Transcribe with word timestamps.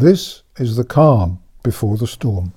This 0.00 0.44
is 0.56 0.76
the 0.76 0.84
calm 0.84 1.40
before 1.62 1.98
the 1.98 2.06
storm. 2.06 2.54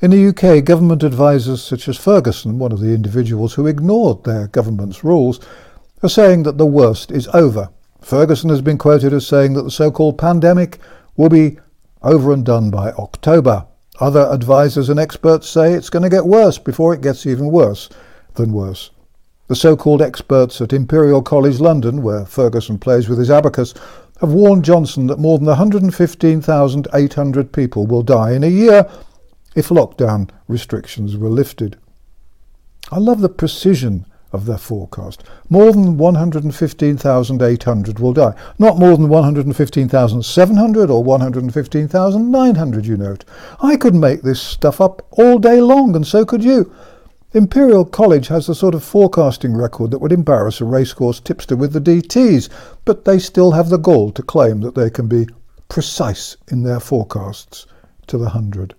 In 0.00 0.12
the 0.12 0.28
UK, 0.28 0.64
government 0.64 1.02
advisers 1.02 1.60
such 1.60 1.88
as 1.88 1.96
Ferguson, 1.96 2.60
one 2.60 2.70
of 2.70 2.78
the 2.78 2.94
individuals 2.94 3.54
who 3.54 3.66
ignored 3.66 4.22
their 4.22 4.46
government's 4.46 5.02
rules, 5.02 5.40
are 6.00 6.08
saying 6.08 6.44
that 6.44 6.56
the 6.56 6.64
worst 6.64 7.10
is 7.10 7.26
over. 7.34 7.70
Ferguson 8.00 8.50
has 8.50 8.60
been 8.60 8.78
quoted 8.78 9.12
as 9.12 9.26
saying 9.26 9.54
that 9.54 9.62
the 9.62 9.70
so-called 9.70 10.16
pandemic 10.16 10.78
will 11.16 11.28
be 11.28 11.58
over 12.04 12.32
and 12.32 12.44
done 12.44 12.70
by 12.70 12.92
October. 12.92 13.66
Other 13.98 14.30
advisers 14.32 14.90
and 14.90 15.00
experts 15.00 15.48
say 15.48 15.72
it's 15.72 15.90
going 15.90 16.04
to 16.04 16.08
get 16.08 16.24
worse 16.24 16.58
before 16.58 16.94
it 16.94 17.00
gets 17.00 17.26
even 17.26 17.46
worse 17.46 17.88
than 18.34 18.52
worse. 18.52 18.90
The 19.48 19.56
so-called 19.56 20.00
experts 20.00 20.60
at 20.60 20.72
Imperial 20.72 21.20
College 21.20 21.58
London, 21.58 22.00
where 22.00 22.24
Ferguson 22.24 22.78
plays 22.78 23.08
with 23.08 23.18
his 23.18 23.30
abacus, 23.30 23.74
have 24.24 24.32
warned 24.32 24.64
Johnson 24.64 25.06
that 25.08 25.18
more 25.18 25.36
than 25.38 25.46
115,800 25.46 27.52
people 27.52 27.86
will 27.86 28.02
die 28.02 28.32
in 28.32 28.42
a 28.42 28.48
year 28.48 28.88
if 29.54 29.68
lockdown 29.68 30.30
restrictions 30.48 31.14
were 31.16 31.28
lifted. 31.28 31.76
I 32.90 32.98
love 32.98 33.20
the 33.20 33.28
precision 33.28 34.06
of 34.32 34.46
their 34.46 34.58
forecast. 34.58 35.22
More 35.48 35.70
than 35.72 35.96
115,800 35.98 38.00
will 38.00 38.12
die. 38.12 38.34
Not 38.58 38.78
more 38.78 38.96
than 38.96 39.08
115,700 39.08 40.90
or 40.90 41.04
115,900, 41.04 42.86
you 42.86 42.96
note. 42.96 43.24
I 43.62 43.76
could 43.76 43.94
make 43.94 44.22
this 44.22 44.42
stuff 44.42 44.80
up 44.80 45.06
all 45.12 45.38
day 45.38 45.60
long, 45.60 45.94
and 45.94 46.04
so 46.06 46.24
could 46.24 46.42
you. 46.42 46.72
Imperial 47.34 47.84
College 47.84 48.28
has 48.28 48.46
the 48.46 48.54
sort 48.54 48.76
of 48.76 48.84
forecasting 48.84 49.56
record 49.56 49.90
that 49.90 49.98
would 49.98 50.12
embarrass 50.12 50.60
a 50.60 50.64
racecourse 50.64 51.18
tipster 51.18 51.56
with 51.56 51.72
the 51.72 51.80
DTs, 51.80 52.48
but 52.84 53.04
they 53.04 53.18
still 53.18 53.50
have 53.50 53.70
the 53.70 53.76
gall 53.76 54.12
to 54.12 54.22
claim 54.22 54.60
that 54.60 54.76
they 54.76 54.88
can 54.88 55.08
be 55.08 55.26
precise 55.68 56.36
in 56.52 56.62
their 56.62 56.78
forecasts 56.78 57.66
to 58.06 58.18
the 58.18 58.28
hundred. 58.28 58.76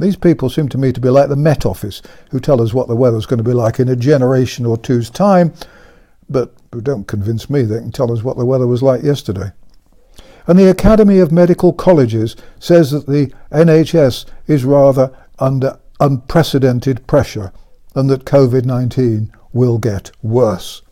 These 0.00 0.16
people 0.16 0.50
seem 0.50 0.68
to 0.70 0.78
me 0.78 0.92
to 0.92 1.00
be 1.00 1.10
like 1.10 1.28
the 1.28 1.36
Met 1.36 1.64
Office, 1.64 2.02
who 2.32 2.40
tell 2.40 2.60
us 2.60 2.74
what 2.74 2.88
the 2.88 2.96
weather's 2.96 3.24
going 3.24 3.38
to 3.38 3.48
be 3.48 3.52
like 3.52 3.78
in 3.78 3.88
a 3.88 3.94
generation 3.94 4.66
or 4.66 4.76
two's 4.76 5.08
time, 5.08 5.54
but 6.28 6.54
who 6.72 6.80
don't 6.80 7.06
convince 7.06 7.48
me 7.48 7.62
they 7.62 7.78
can 7.78 7.92
tell 7.92 8.10
us 8.10 8.24
what 8.24 8.36
the 8.36 8.44
weather 8.44 8.66
was 8.66 8.82
like 8.82 9.04
yesterday. 9.04 9.52
And 10.48 10.58
the 10.58 10.70
Academy 10.70 11.20
of 11.20 11.30
Medical 11.30 11.72
Colleges 11.72 12.34
says 12.58 12.90
that 12.90 13.06
the 13.06 13.32
NHS 13.52 14.24
is 14.48 14.64
rather 14.64 15.16
under 15.38 15.78
unprecedented 16.00 17.06
pressure 17.06 17.52
and 17.96 18.08
that 18.10 18.24
COVID-19 18.24 19.30
will 19.52 19.78
get 19.78 20.12
worse. 20.22 20.82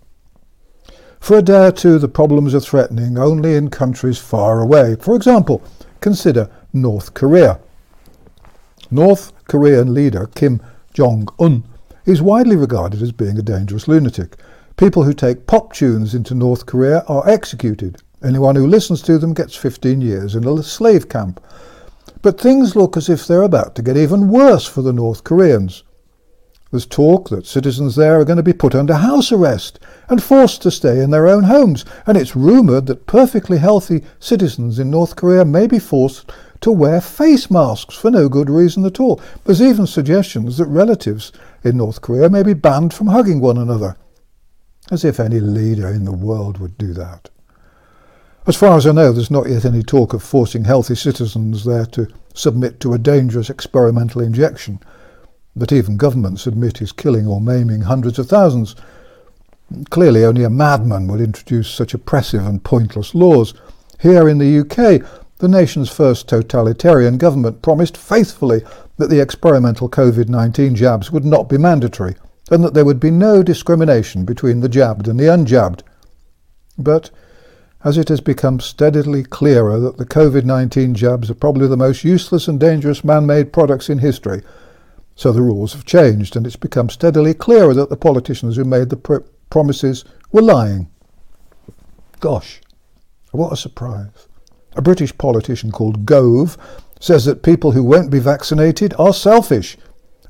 For 1.20 1.38
a 1.38 1.42
day 1.42 1.68
or 1.68 1.72
two, 1.72 1.98
the 1.98 2.08
problems 2.08 2.54
are 2.54 2.60
threatening 2.60 3.16
only 3.16 3.54
in 3.54 3.70
countries 3.70 4.18
far 4.18 4.60
away. 4.60 4.96
For 5.00 5.14
example, 5.14 5.62
consider 6.00 6.50
North 6.72 7.14
Korea. 7.14 7.60
North 8.90 9.32
Korean 9.46 9.94
leader 9.94 10.28
Kim 10.34 10.60
Jong-un 10.92 11.64
is 12.04 12.20
widely 12.20 12.56
regarded 12.56 13.00
as 13.00 13.12
being 13.12 13.38
a 13.38 13.42
dangerous 13.42 13.88
lunatic. 13.88 14.36
People 14.76 15.04
who 15.04 15.14
take 15.14 15.46
pop 15.46 15.72
tunes 15.72 16.14
into 16.14 16.34
North 16.34 16.66
Korea 16.66 17.04
are 17.08 17.28
executed. 17.28 18.02
Anyone 18.22 18.56
who 18.56 18.66
listens 18.66 19.02
to 19.02 19.18
them 19.18 19.34
gets 19.34 19.56
15 19.56 20.00
years 20.00 20.34
in 20.34 20.46
a 20.46 20.62
slave 20.62 21.08
camp. 21.08 21.40
But 22.22 22.40
things 22.40 22.76
look 22.76 22.96
as 22.96 23.08
if 23.08 23.26
they're 23.26 23.42
about 23.42 23.74
to 23.76 23.82
get 23.82 23.96
even 23.96 24.28
worse 24.28 24.66
for 24.66 24.82
the 24.82 24.92
North 24.92 25.24
Koreans. 25.24 25.84
There's 26.74 26.86
talk 26.86 27.28
that 27.28 27.46
citizens 27.46 27.94
there 27.94 28.18
are 28.18 28.24
going 28.24 28.38
to 28.38 28.42
be 28.42 28.52
put 28.52 28.74
under 28.74 28.94
house 28.94 29.30
arrest 29.30 29.78
and 30.08 30.20
forced 30.20 30.60
to 30.62 30.72
stay 30.72 30.98
in 30.98 31.10
their 31.10 31.28
own 31.28 31.44
homes, 31.44 31.84
and 32.04 32.18
it's 32.18 32.34
rumoured 32.34 32.86
that 32.86 33.06
perfectly 33.06 33.58
healthy 33.58 34.02
citizens 34.18 34.80
in 34.80 34.90
North 34.90 35.14
Korea 35.14 35.44
may 35.44 35.68
be 35.68 35.78
forced 35.78 36.32
to 36.62 36.72
wear 36.72 37.00
face 37.00 37.48
masks 37.48 37.94
for 37.94 38.10
no 38.10 38.28
good 38.28 38.50
reason 38.50 38.84
at 38.84 38.98
all. 38.98 39.20
There's 39.44 39.62
even 39.62 39.86
suggestions 39.86 40.58
that 40.58 40.66
relatives 40.66 41.30
in 41.62 41.76
North 41.76 42.00
Korea 42.00 42.28
may 42.28 42.42
be 42.42 42.54
banned 42.54 42.92
from 42.92 43.06
hugging 43.06 43.40
one 43.40 43.56
another. 43.56 43.96
As 44.90 45.04
if 45.04 45.20
any 45.20 45.38
leader 45.38 45.86
in 45.86 46.04
the 46.04 46.10
world 46.10 46.58
would 46.58 46.76
do 46.76 46.92
that. 46.94 47.30
As 48.48 48.56
far 48.56 48.76
as 48.76 48.84
I 48.84 48.90
know, 48.90 49.12
there's 49.12 49.30
not 49.30 49.48
yet 49.48 49.64
any 49.64 49.84
talk 49.84 50.12
of 50.12 50.24
forcing 50.24 50.64
healthy 50.64 50.96
citizens 50.96 51.64
there 51.64 51.86
to 51.86 52.08
submit 52.34 52.80
to 52.80 52.94
a 52.94 52.98
dangerous 52.98 53.48
experimental 53.48 54.22
injection 54.22 54.80
that 55.56 55.72
even 55.72 55.96
governments 55.96 56.46
admit 56.46 56.82
is 56.82 56.92
killing 56.92 57.26
or 57.26 57.40
maiming 57.40 57.82
hundreds 57.82 58.18
of 58.18 58.28
thousands. 58.28 58.74
Clearly, 59.90 60.24
only 60.24 60.44
a 60.44 60.50
madman 60.50 61.06
would 61.06 61.20
introduce 61.20 61.70
such 61.70 61.94
oppressive 61.94 62.46
and 62.46 62.62
pointless 62.62 63.14
laws. 63.14 63.54
Here 64.00 64.28
in 64.28 64.38
the 64.38 64.58
UK, 64.60 65.06
the 65.38 65.48
nation's 65.48 65.90
first 65.90 66.28
totalitarian 66.28 67.18
government 67.18 67.62
promised 67.62 67.96
faithfully 67.96 68.62
that 68.96 69.10
the 69.10 69.20
experimental 69.20 69.88
COVID 69.88 70.28
19 70.28 70.74
jabs 70.74 71.10
would 71.10 71.24
not 71.24 71.48
be 71.48 71.58
mandatory 71.58 72.14
and 72.50 72.62
that 72.62 72.74
there 72.74 72.84
would 72.84 73.00
be 73.00 73.10
no 73.10 73.42
discrimination 73.42 74.24
between 74.24 74.60
the 74.60 74.68
jabbed 74.68 75.08
and 75.08 75.18
the 75.18 75.24
unjabbed. 75.24 75.82
But 76.76 77.10
as 77.84 77.98
it 77.98 78.08
has 78.08 78.20
become 78.20 78.60
steadily 78.60 79.22
clearer 79.24 79.78
that 79.80 79.96
the 79.96 80.06
COVID 80.06 80.44
19 80.44 80.94
jabs 80.94 81.30
are 81.30 81.34
probably 81.34 81.68
the 81.68 81.76
most 81.76 82.04
useless 82.04 82.48
and 82.48 82.58
dangerous 82.58 83.04
man 83.04 83.26
made 83.26 83.52
products 83.52 83.88
in 83.88 83.98
history, 83.98 84.42
so 85.16 85.32
the 85.32 85.42
rules 85.42 85.72
have 85.72 85.84
changed, 85.84 86.36
and 86.36 86.46
it's 86.46 86.56
become 86.56 86.90
steadily 86.90 87.34
clearer 87.34 87.74
that 87.74 87.88
the 87.88 87.96
politicians 87.96 88.56
who 88.56 88.64
made 88.64 88.90
the 88.90 88.96
pr 88.96 89.16
promises 89.50 90.04
were 90.32 90.42
lying. 90.42 90.88
Gosh, 92.20 92.60
what 93.30 93.52
a 93.52 93.56
surprise. 93.56 94.28
A 94.76 94.82
British 94.82 95.16
politician 95.16 95.70
called 95.70 96.04
Gove 96.04 96.58
says 96.98 97.24
that 97.26 97.42
people 97.42 97.72
who 97.72 97.84
won't 97.84 98.10
be 98.10 98.18
vaccinated 98.18 98.94
are 98.98 99.12
selfish. 99.12 99.76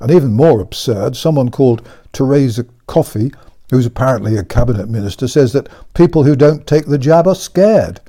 And 0.00 0.10
even 0.10 0.32
more 0.32 0.60
absurd, 0.60 1.16
someone 1.16 1.50
called 1.50 1.88
Theresa 2.12 2.66
Coffey, 2.86 3.32
who's 3.70 3.86
apparently 3.86 4.36
a 4.36 4.44
cabinet 4.44 4.88
minister, 4.88 5.28
says 5.28 5.52
that 5.52 5.68
people 5.94 6.24
who 6.24 6.36
don't 6.36 6.66
take 6.66 6.86
the 6.86 6.98
jab 6.98 7.26
are 7.26 7.34
scared. 7.34 8.00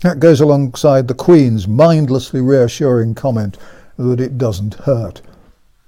That 0.00 0.20
goes 0.20 0.40
alongside 0.40 1.08
the 1.08 1.14
Queen's 1.14 1.66
mindlessly 1.66 2.40
reassuring 2.40 3.14
comment 3.14 3.56
that 3.96 4.20
it 4.20 4.38
doesn't 4.38 4.74
hurt. 4.74 5.22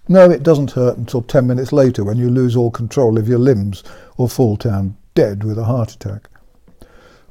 No, 0.08 0.30
it 0.30 0.42
doesn't 0.42 0.70
hurt 0.70 0.96
until 0.96 1.20
10 1.20 1.46
minutes 1.46 1.70
later 1.70 2.02
when 2.02 2.16
you 2.16 2.30
lose 2.30 2.56
all 2.56 2.70
control 2.70 3.18
of 3.18 3.28
your 3.28 3.38
limbs 3.38 3.84
or 4.16 4.28
fall 4.28 4.56
down 4.56 4.96
dead 5.14 5.44
with 5.44 5.58
a 5.58 5.64
heart 5.64 5.92
attack. 5.92 6.28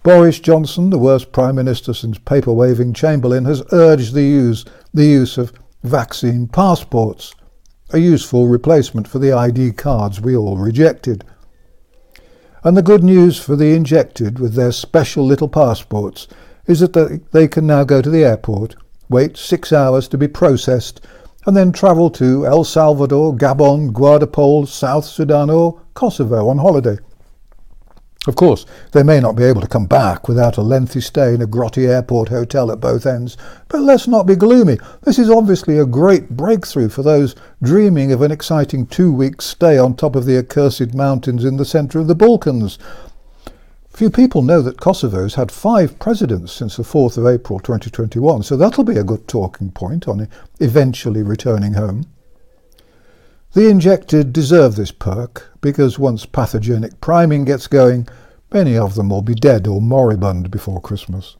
Boris 0.03 0.39
Johnson, 0.39 0.91
the 0.91 0.99
worst 0.99 1.31
Prime 1.31 1.55
Minister 1.55 1.93
since 1.93 2.19
paper 2.19 2.53
waving 2.53 2.93
Chamberlain, 2.93 3.45
has 3.45 3.63
urged 3.71 4.13
the 4.13 4.23
use, 4.23 4.63
the 4.93 5.05
use 5.05 5.39
of 5.39 5.51
vaccine 5.83 6.47
passports, 6.47 7.33
a 7.89 7.97
useful 7.97 8.47
replacement 8.47 9.07
for 9.07 9.17
the 9.17 9.33
ID 9.33 9.71
cards 9.71 10.21
we 10.21 10.35
all 10.35 10.57
rejected. 10.57 11.25
And 12.63 12.77
the 12.77 12.83
good 12.83 13.03
news 13.03 13.39
for 13.39 13.55
the 13.55 13.73
injected 13.73 14.39
with 14.39 14.53
their 14.53 14.71
special 14.71 15.25
little 15.25 15.49
passports 15.49 16.27
is 16.67 16.81
that 16.81 17.21
they 17.31 17.47
can 17.47 17.65
now 17.65 17.83
go 17.83 18.01
to 18.01 18.09
the 18.09 18.23
airport, 18.23 18.75
wait 19.09 19.35
six 19.35 19.73
hours 19.73 20.07
to 20.09 20.17
be 20.17 20.27
processed, 20.27 21.01
and 21.47 21.55
then 21.55 21.71
travel 21.71 22.09
to 22.09 22.45
El 22.45 22.65
Salvador, 22.65 23.33
Gabon, 23.33 23.93
Guadalajara, 23.93 24.67
South 24.67 25.05
Sudan 25.05 25.49
or 25.49 25.81
Kosovo 25.93 26.49
on 26.49 26.57
holiday. 26.57 26.97
Of 28.27 28.35
course, 28.35 28.65
they 28.91 29.03
may 29.03 29.21
not 29.21 29.37
be 29.37 29.45
able 29.45 29.61
to 29.61 29.67
come 29.67 29.85
back 29.85 30.27
without 30.27 30.57
a 30.57 30.61
lengthy 30.61 30.99
stay 30.99 31.33
in 31.33 31.41
a 31.41 31.47
grotty 31.47 31.87
airport 31.87 32.27
hotel 32.27 32.69
at 32.69 32.81
both 32.81 33.05
ends, 33.05 33.37
but 33.69 33.79
let's 33.79 34.09
not 34.09 34.27
be 34.27 34.35
gloomy. 34.35 34.77
This 35.03 35.17
is 35.17 35.29
obviously 35.29 35.77
a 35.77 35.85
great 35.85 36.31
breakthrough 36.31 36.89
for 36.89 37.03
those 37.03 37.35
dreaming 37.63 38.11
of 38.11 38.21
an 38.21 38.31
exciting 38.31 38.85
two-week 38.85 39.41
stay 39.41 39.77
on 39.77 39.95
top 39.95 40.17
of 40.17 40.25
the 40.25 40.37
accursed 40.37 40.93
mountains 40.93 41.45
in 41.45 41.55
the 41.55 41.63
centre 41.63 41.99
of 41.99 42.07
the 42.07 42.15
Balkans, 42.15 42.77
Few 43.97 44.11
people 44.11 44.43
know 44.43 44.61
that 44.61 44.77
Kosovo's 44.77 45.33
had 45.33 45.51
five 45.51 45.97
presidents 45.97 46.53
since 46.53 46.77
the 46.77 46.83
4th 46.83 47.17
of 47.17 47.25
April 47.25 47.57
2021, 47.57 48.43
so 48.43 48.55
that'll 48.55 48.83
be 48.83 48.99
a 48.99 49.03
good 49.03 49.27
talking 49.27 49.71
point 49.71 50.07
on 50.07 50.27
eventually 50.59 51.23
returning 51.23 51.73
home. 51.73 52.05
The 53.53 53.67
injected 53.67 54.31
deserve 54.31 54.75
this 54.75 54.91
perk 54.91 55.51
because 55.61 55.97
once 55.97 56.27
pathogenic 56.27 57.01
priming 57.01 57.43
gets 57.43 57.65
going, 57.65 58.07
many 58.53 58.77
of 58.77 58.93
them 58.93 59.09
will 59.09 59.23
be 59.23 59.33
dead 59.33 59.65
or 59.65 59.81
moribund 59.81 60.51
before 60.51 60.79
Christmas. 60.79 61.35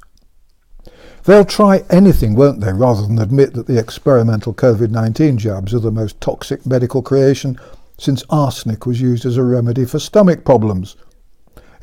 They'll 1.26 1.46
try 1.46 1.84
anything, 1.92 2.34
won't 2.34 2.62
they, 2.62 2.74
rather 2.74 3.04
than 3.04 3.20
admit 3.20 3.54
that 3.54 3.68
the 3.68 3.78
experimental 3.78 4.56
COVID-19 4.56 5.38
jabs 5.38 5.76
are 5.76 5.80
the 5.80 5.92
most 5.92 6.20
toxic 6.22 6.66
medical 6.66 7.04
creation 7.04 7.60
since 8.00 8.24
arsenic 8.32 8.88
was 8.88 9.00
used 9.00 9.28
as 9.28 9.38
a 9.38 9.44
remedy 9.44 9.86
for 9.86 10.00
stomach 10.00 10.44
problems. 10.44 10.96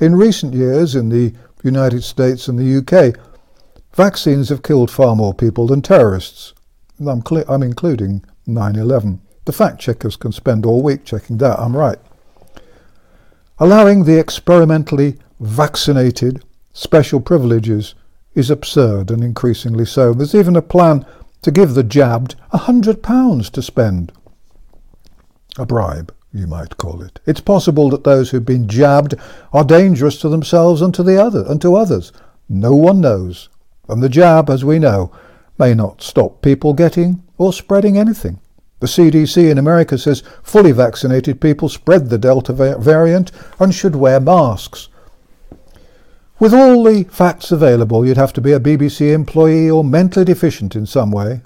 In 0.00 0.16
recent 0.16 0.54
years, 0.54 0.94
in 0.94 1.08
the 1.08 1.32
United 1.62 2.02
States 2.02 2.48
and 2.48 2.58
the 2.58 2.78
UK, 2.78 3.16
vaccines 3.94 4.48
have 4.48 4.62
killed 4.62 4.90
far 4.90 5.14
more 5.14 5.32
people 5.32 5.66
than 5.66 5.82
terrorists. 5.82 6.52
I'm, 7.00 7.22
I'm 7.48 7.62
including 7.62 8.24
9 8.46 8.76
11. 8.76 9.20
The 9.44 9.52
fact 9.52 9.80
checkers 9.80 10.16
can 10.16 10.32
spend 10.32 10.66
all 10.66 10.82
week 10.82 11.04
checking 11.04 11.38
that, 11.38 11.58
I'm 11.58 11.76
right. 11.76 11.98
Allowing 13.58 14.04
the 14.04 14.18
experimentally 14.18 15.16
vaccinated 15.38 16.44
special 16.72 17.20
privileges 17.20 17.94
is 18.34 18.50
absurd 18.50 19.10
and 19.10 19.22
increasingly 19.22 19.86
so. 19.86 20.12
There's 20.12 20.34
even 20.34 20.56
a 20.56 20.62
plan 20.62 21.06
to 21.42 21.50
give 21.50 21.74
the 21.74 21.84
jabbed 21.84 22.34
a 22.52 22.58
hundred 22.58 23.02
pounds 23.02 23.50
to 23.50 23.62
spend. 23.62 24.12
A 25.56 25.64
bribe, 25.64 26.12
you 26.34 26.48
might 26.48 26.76
call 26.76 27.00
it. 27.00 27.20
It's 27.26 27.40
possible 27.40 27.88
that 27.90 28.02
those 28.02 28.30
who've 28.30 28.44
been 28.44 28.68
jabbed 28.68 29.14
are 29.52 29.64
dangerous 29.64 30.18
to 30.18 30.28
themselves 30.28 30.82
and 30.82 30.92
to 30.94 31.04
the 31.04 31.16
other 31.16 31.44
and 31.48 31.62
to 31.62 31.76
others. 31.76 32.12
No 32.48 32.74
one 32.74 33.00
knows. 33.00 33.48
And 33.88 34.02
the 34.02 34.08
jab, 34.08 34.50
as 34.50 34.64
we 34.64 34.80
know, 34.80 35.12
may 35.58 35.74
not 35.74 36.02
stop 36.02 36.42
people 36.42 36.74
getting 36.74 37.22
or 37.38 37.52
spreading 37.52 37.96
anything. 37.96 38.40
The 38.80 38.88
CDC 38.88 39.48
in 39.48 39.58
America 39.58 39.96
says 39.96 40.24
fully 40.42 40.72
vaccinated 40.72 41.40
people 41.40 41.68
spread 41.68 42.10
the 42.10 42.18
Delta 42.18 42.52
variant 42.52 43.30
and 43.60 43.72
should 43.72 43.94
wear 43.94 44.18
masks. 44.18 44.88
With 46.40 46.52
all 46.52 46.82
the 46.82 47.04
facts 47.04 47.52
available, 47.52 48.04
you'd 48.04 48.16
have 48.16 48.32
to 48.32 48.40
be 48.40 48.52
a 48.52 48.60
BBC 48.60 49.12
employee 49.14 49.70
or 49.70 49.84
mentally 49.84 50.24
deficient 50.24 50.74
in 50.74 50.84
some 50.84 51.12
way. 51.12 51.42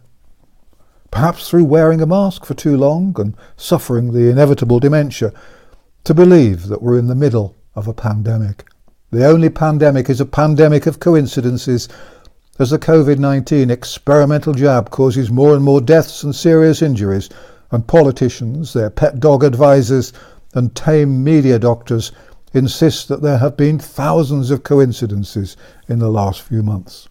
Perhaps 1.10 1.49
through 1.49 1.64
wearing 1.64 2.00
a 2.00 2.06
mask 2.06 2.44
for 2.44 2.55
too 2.55 2.76
long 2.76 3.14
and 3.19 3.34
suffering 3.56 4.12
the 4.12 4.31
inevitable 4.31 4.78
dementia, 4.78 5.32
to 6.05 6.14
believe 6.14 6.69
that 6.69 6.82
we're 6.82 6.99
in 6.99 7.06
the 7.06 7.14
middle 7.14 7.55
of 7.75 7.88
a 7.88 7.94
pandemic. 7.94 8.64
The 9.10 9.26
only 9.26 9.49
pandemic 9.49 10.10
is 10.10 10.20
a 10.20 10.26
pandemic 10.26 10.87
of 10.87 11.00
coincidences, 11.00 11.88
as 12.58 12.70
the 12.70 12.78
COVID 12.78 13.19
19 13.19 13.70
experimental 13.70 14.52
jab 14.52 14.90
causes 14.90 15.31
more 15.31 15.55
and 15.55 15.64
more 15.64 15.81
deaths 15.81 16.22
and 16.22 16.34
serious 16.34 16.82
injuries, 16.82 17.28
and 17.70 17.87
politicians, 17.87 18.72
their 18.72 18.90
pet 18.90 19.20
dog 19.20 19.44
advisers, 19.44 20.12
and 20.55 20.75
tame 20.75 21.22
media 21.22 21.58
doctors 21.58 22.12
insist 22.52 23.08
that 23.08 23.22
there 23.22 23.38
have 23.38 23.56
been 23.56 23.78
thousands 23.78 24.50
of 24.50 24.62
coincidences 24.62 25.56
in 25.88 25.99
the 25.99 26.10
last 26.10 26.43
few 26.43 26.62
months. 26.62 27.08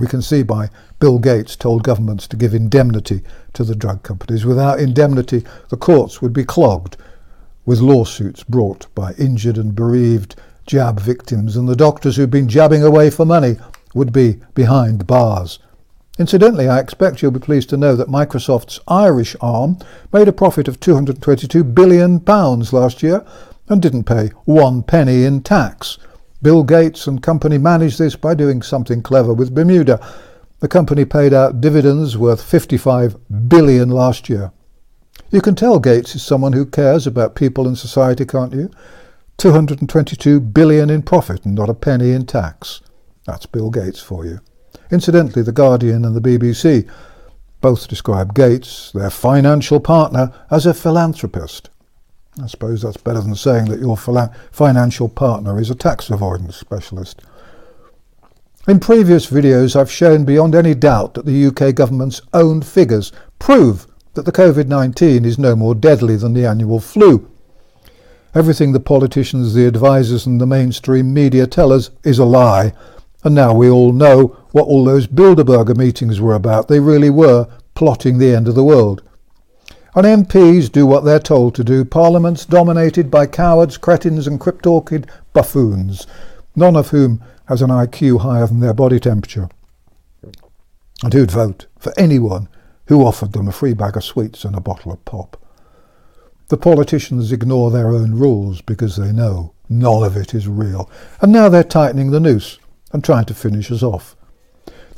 We 0.00 0.06
can 0.06 0.22
see 0.22 0.42
by 0.42 0.70
Bill 0.98 1.18
Gates 1.18 1.54
told 1.54 1.82
governments 1.82 2.26
to 2.28 2.36
give 2.36 2.54
indemnity 2.54 3.22
to 3.52 3.64
the 3.64 3.74
drug 3.74 4.02
companies. 4.02 4.46
Without 4.46 4.80
indemnity, 4.80 5.44
the 5.68 5.76
courts 5.76 6.22
would 6.22 6.32
be 6.32 6.42
clogged 6.42 6.96
with 7.66 7.80
lawsuits 7.80 8.42
brought 8.42 8.86
by 8.94 9.12
injured 9.18 9.58
and 9.58 9.74
bereaved 9.74 10.36
jab 10.66 10.98
victims, 10.98 11.54
and 11.54 11.68
the 11.68 11.76
doctors 11.76 12.16
who've 12.16 12.30
been 12.30 12.48
jabbing 12.48 12.82
away 12.82 13.10
for 13.10 13.26
money 13.26 13.56
would 13.92 14.10
be 14.10 14.40
behind 14.54 15.06
bars. 15.06 15.58
Incidentally, 16.18 16.66
I 16.66 16.78
expect 16.78 17.20
you'll 17.20 17.30
be 17.32 17.38
pleased 17.38 17.68
to 17.70 17.76
know 17.76 17.94
that 17.94 18.08
Microsoft's 18.08 18.80
Irish 18.88 19.36
arm 19.42 19.76
made 20.14 20.28
a 20.28 20.32
profit 20.32 20.66
of 20.66 20.80
£222 20.80 21.74
billion 21.74 22.24
last 22.24 23.02
year, 23.02 23.22
and 23.68 23.82
didn't 23.82 24.04
pay 24.04 24.28
one 24.46 24.82
penny 24.82 25.24
in 25.24 25.42
tax. 25.42 25.98
Bill 26.42 26.64
Gates 26.64 27.06
and 27.06 27.22
company 27.22 27.58
managed 27.58 27.98
this 27.98 28.16
by 28.16 28.34
doing 28.34 28.62
something 28.62 29.02
clever 29.02 29.34
with 29.34 29.54
Bermuda. 29.54 30.00
The 30.60 30.68
company 30.68 31.04
paid 31.04 31.34
out 31.34 31.60
dividends 31.60 32.16
worth 32.16 32.42
55 32.42 33.16
billion 33.48 33.90
last 33.90 34.28
year. 34.28 34.52
You 35.30 35.42
can 35.42 35.54
tell 35.54 35.78
Gates 35.78 36.14
is 36.14 36.22
someone 36.22 36.54
who 36.54 36.64
cares 36.64 37.06
about 37.06 37.34
people 37.34 37.68
and 37.68 37.76
society, 37.76 38.24
can't 38.24 38.54
you? 38.54 38.70
222 39.36 40.40
billion 40.40 40.88
in 40.90 41.02
profit 41.02 41.44
and 41.44 41.54
not 41.54 41.68
a 41.68 41.74
penny 41.74 42.12
in 42.12 42.26
tax. 42.26 42.80
That's 43.26 43.46
Bill 43.46 43.70
Gates 43.70 44.00
for 44.00 44.24
you. 44.24 44.40
Incidentally, 44.90 45.42
The 45.42 45.52
Guardian 45.52 46.04
and 46.04 46.16
the 46.16 46.20
BBC 46.20 46.88
both 47.60 47.86
describe 47.86 48.34
Gates, 48.34 48.90
their 48.92 49.10
financial 49.10 49.80
partner, 49.80 50.32
as 50.50 50.64
a 50.64 50.72
philanthropist. 50.72 51.68
I 52.42 52.46
suppose 52.46 52.82
that's 52.82 52.96
better 52.96 53.20
than 53.20 53.34
saying 53.34 53.66
that 53.66 53.80
your 53.80 53.96
financial 53.96 55.08
partner 55.08 55.58
is 55.60 55.70
a 55.70 55.74
tax 55.74 56.10
avoidance 56.10 56.56
specialist. 56.56 57.22
In 58.68 58.78
previous 58.78 59.30
videos, 59.30 59.74
I've 59.74 59.90
shown 59.90 60.24
beyond 60.24 60.54
any 60.54 60.74
doubt 60.74 61.14
that 61.14 61.26
the 61.26 61.46
UK 61.46 61.74
government's 61.74 62.20
own 62.34 62.62
figures 62.62 63.10
prove 63.38 63.86
that 64.14 64.26
the 64.26 64.32
COVID-19 64.32 65.24
is 65.24 65.38
no 65.38 65.56
more 65.56 65.74
deadly 65.74 66.16
than 66.16 66.34
the 66.34 66.46
annual 66.46 66.78
flu. 66.78 67.28
Everything 68.34 68.72
the 68.72 68.80
politicians, 68.80 69.54
the 69.54 69.66
advisers 69.66 70.26
and 70.26 70.40
the 70.40 70.46
mainstream 70.46 71.12
media 71.12 71.46
tell 71.46 71.72
us 71.72 71.90
is 72.04 72.18
a 72.18 72.24
lie. 72.24 72.72
And 73.24 73.34
now 73.34 73.52
we 73.52 73.68
all 73.68 73.92
know 73.92 74.36
what 74.52 74.66
all 74.66 74.84
those 74.84 75.06
Bilderberger 75.06 75.76
meetings 75.76 76.20
were 76.20 76.34
about. 76.34 76.68
They 76.68 76.80
really 76.80 77.10
were 77.10 77.48
plotting 77.74 78.18
the 78.18 78.34
end 78.34 78.46
of 78.46 78.54
the 78.54 78.64
world. 78.64 79.02
And 79.94 80.26
MPs 80.26 80.70
do 80.70 80.86
what 80.86 81.04
they're 81.04 81.18
told 81.18 81.54
to 81.56 81.64
do. 81.64 81.84
Parliament's 81.84 82.46
dominated 82.46 83.10
by 83.10 83.26
cowards, 83.26 83.76
cretins, 83.76 84.26
and 84.26 84.38
cryptorchid 84.38 85.08
buffoons, 85.32 86.06
none 86.54 86.76
of 86.76 86.90
whom 86.90 87.22
has 87.48 87.60
an 87.60 87.70
IQ 87.70 88.20
higher 88.20 88.46
than 88.46 88.60
their 88.60 88.74
body 88.74 89.00
temperature. 89.00 89.48
And 91.02 91.12
who'd 91.12 91.30
vote 91.30 91.66
for 91.78 91.92
anyone 91.98 92.48
who 92.86 93.04
offered 93.04 93.32
them 93.32 93.48
a 93.48 93.52
free 93.52 93.74
bag 93.74 93.96
of 93.96 94.04
sweets 94.04 94.44
and 94.44 94.54
a 94.54 94.60
bottle 94.60 94.92
of 94.92 95.04
pop. 95.04 95.36
The 96.48 96.56
politicians 96.56 97.32
ignore 97.32 97.70
their 97.70 97.88
own 97.88 98.14
rules 98.14 98.60
because 98.60 98.96
they 98.96 99.12
know 99.12 99.54
none 99.68 100.02
of 100.02 100.16
it 100.16 100.34
is 100.34 100.48
real. 100.48 100.90
And 101.20 101.32
now 101.32 101.48
they're 101.48 101.64
tightening 101.64 102.10
the 102.10 102.20
noose 102.20 102.58
and 102.92 103.04
trying 103.04 103.24
to 103.26 103.34
finish 103.34 103.70
us 103.70 103.82
off. 103.82 104.16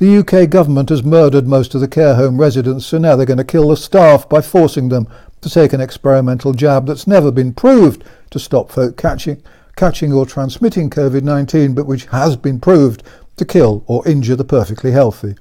The 0.02 0.16
UK 0.16 0.50
government 0.50 0.88
has 0.88 1.04
murdered 1.04 1.46
most 1.46 1.76
of 1.76 1.80
the 1.80 1.86
care 1.86 2.16
home 2.16 2.36
residents, 2.40 2.86
so 2.86 2.98
now 2.98 3.14
they're 3.14 3.24
going 3.24 3.36
to 3.36 3.44
kill 3.44 3.68
the 3.68 3.76
staff 3.76 4.28
by 4.28 4.40
forcing 4.40 4.88
them 4.88 5.06
to 5.42 5.48
take 5.48 5.72
an 5.72 5.80
experimental 5.80 6.54
jab 6.54 6.88
that's 6.88 7.06
never 7.06 7.30
been 7.30 7.54
proved 7.54 8.02
to 8.32 8.40
stop 8.40 8.72
folk 8.72 8.96
catching, 8.96 9.40
catching 9.76 10.12
or 10.12 10.26
transmitting 10.26 10.90
COVID-19, 10.90 11.76
but 11.76 11.86
which 11.86 12.06
has 12.06 12.34
been 12.34 12.58
proved 12.58 13.04
to 13.36 13.44
kill 13.44 13.84
or 13.86 14.04
injure 14.08 14.34
the 14.34 14.42
perfectly 14.42 14.90
healthy. 14.90 15.36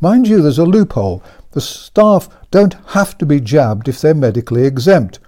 Mind 0.00 0.26
you, 0.26 0.40
there's 0.40 0.56
a 0.56 0.64
loophole. 0.64 1.22
The 1.50 1.60
staff 1.60 2.30
don't 2.50 2.76
have 2.94 3.18
to 3.18 3.26
be 3.26 3.38
jabbed 3.38 3.86
if 3.86 4.00
they're 4.00 4.14
medically 4.14 4.64
exempt. 4.64 5.18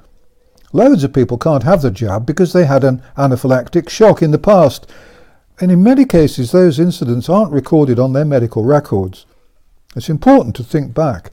Loads 0.72 1.04
of 1.04 1.12
people 1.12 1.36
can't 1.36 1.64
have 1.64 1.82
the 1.82 1.90
jab 1.90 2.24
because 2.24 2.54
they 2.54 2.64
had 2.64 2.84
an 2.84 3.02
anaphylactic 3.18 3.90
shock 3.90 4.22
in 4.22 4.30
the 4.30 4.38
past, 4.38 4.90
and 5.60 5.70
in 5.70 5.82
many 5.82 6.04
cases 6.04 6.50
those 6.50 6.78
incidents 6.78 7.28
aren't 7.28 7.52
recorded 7.52 7.98
on 7.98 8.12
their 8.12 8.24
medical 8.24 8.64
records. 8.64 9.26
It's 9.94 10.08
important 10.08 10.56
to 10.56 10.64
think 10.64 10.94
back 10.94 11.30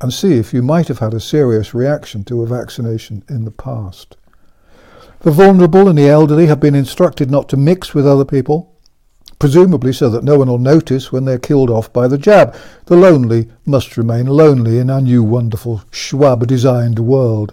and 0.00 0.12
see 0.12 0.34
if 0.34 0.54
you 0.54 0.62
might 0.62 0.88
have 0.88 1.00
had 1.00 1.14
a 1.14 1.20
serious 1.20 1.74
reaction 1.74 2.24
to 2.24 2.42
a 2.42 2.46
vaccination 2.46 3.24
in 3.28 3.44
the 3.44 3.50
past. 3.50 4.16
The 5.20 5.32
vulnerable 5.32 5.88
and 5.88 5.98
the 5.98 6.08
elderly 6.08 6.46
have 6.46 6.60
been 6.60 6.76
instructed 6.76 7.30
not 7.30 7.48
to 7.48 7.56
mix 7.56 7.92
with 7.92 8.06
other 8.06 8.24
people, 8.24 8.72
presumably 9.40 9.92
so 9.92 10.08
that 10.10 10.22
no 10.22 10.38
one 10.38 10.48
will 10.48 10.58
notice 10.58 11.10
when 11.10 11.24
they're 11.24 11.38
killed 11.38 11.70
off 11.70 11.92
by 11.92 12.06
the 12.06 12.18
jab. 12.18 12.56
The 12.86 12.96
lonely 12.96 13.48
must 13.66 13.96
remain 13.96 14.26
lonely 14.26 14.78
in 14.78 14.90
our 14.90 15.00
new 15.00 15.24
wonderful 15.24 15.82
Schwab 15.90 16.46
designed 16.46 17.00
world. 17.00 17.52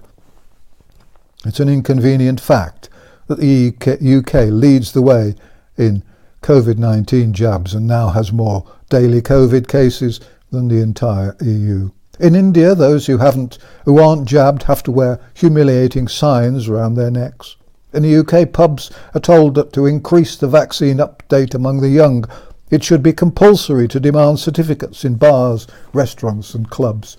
It's 1.44 1.60
an 1.60 1.70
inconvenient 1.70 2.40
fact 2.40 2.90
that 3.28 3.40
the 3.40 3.74
UK 3.80 4.50
leads 4.52 4.92
the 4.92 5.02
way 5.02 5.36
in 5.78 6.04
COVID-19 6.42 7.32
jabs 7.32 7.74
and 7.74 7.88
now 7.88 8.10
has 8.10 8.32
more 8.32 8.66
daily 8.90 9.22
COVID 9.22 9.68
cases 9.68 10.20
than 10.52 10.68
the 10.68 10.82
entire 10.82 11.36
EU. 11.42 11.90
In 12.20 12.36
India, 12.36 12.76
those 12.76 13.08
who 13.08 13.18
haven't, 13.18 13.58
who 13.84 14.00
aren't 14.00 14.28
jabbed 14.28 14.64
have 14.64 14.84
to 14.84 14.92
wear 14.92 15.20
humiliating 15.34 16.08
signs 16.08 16.70
around 16.70 16.96
their 16.96 17.12
necks. 17.12 17.58
In 17.94 18.04
the 18.04 18.18
UK, 18.18 18.52
pubs 18.52 18.92
are 19.14 19.22
told 19.22 19.56
that 19.56 19.74
to 19.74 19.86
increase 19.86 20.36
the 20.36 20.48
vaccine 20.48 20.98
update 20.98 21.56
among 21.56 21.82
the 21.82 21.90
young, 21.90 22.26
it 22.70 22.84
should 22.84 23.04
be 23.04 23.14
compulsory 23.14 23.88
to 23.88 24.00
demand 24.00 24.40
certificates 24.40 25.06
in 25.06 25.16
bars, 25.16 25.68
restaurants 25.94 26.54
and 26.54 26.70
clubs. 26.70 27.18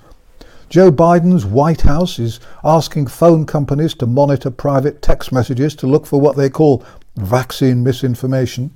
Joe 0.69 0.91
Biden's 0.91 1.47
White 1.47 1.83
House 1.83 2.19
is 2.19 2.41
asking 2.65 3.07
phone 3.07 3.47
companies 3.47 3.95
to 3.95 4.07
monitor 4.07 4.51
private 4.51 5.01
text 5.01 5.31
messages 5.31 5.77
to 5.77 5.87
look 5.87 6.07
for 6.07 6.21
what 6.21 6.37
they 6.37 6.51
call 6.51 6.85
vaccine 7.17 7.83
misinformation, 7.83 8.71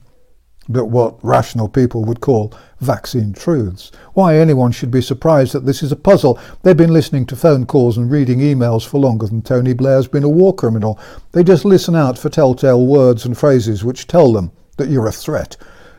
but 0.69 0.87
what 0.87 1.23
rational 1.25 1.69
people 1.69 2.05
would 2.05 2.21
call 2.21 2.55
vaccine 2.81 3.33
truths. 3.33 3.91
Why 4.15 4.37
anyone 4.37 4.73
should 4.73 4.91
be 4.91 5.03
surprised 5.03 5.53
that 5.53 5.67
this 5.67 5.83
is 5.83 5.91
a 5.91 5.97
puzzle. 5.97 6.39
They've 6.63 6.77
been 6.77 6.93
listening 6.93 7.27
to 7.27 7.37
phone 7.37 7.67
calls 7.67 7.99
and 7.99 8.11
reading 8.11 8.39
emails 8.39 8.87
for 8.87 9.01
longer 9.01 9.27
than 9.27 9.43
Tony 9.43 9.73
Blair's 9.73 10.07
been 10.07 10.25
a 10.25 10.29
war 10.29 10.55
criminal. 10.55 10.99
They 11.33 11.43
just 11.43 11.65
listen 11.65 11.97
out 11.97 12.19
for 12.19 12.29
telltale 12.29 12.87
words 12.87 13.25
and 13.25 13.37
phrases 13.37 13.85
which 13.85 14.07
tell 14.07 14.33
them 14.33 14.53
that 14.77 14.89
you're 14.89 15.09
a 15.09 15.13
threat. 15.13 15.57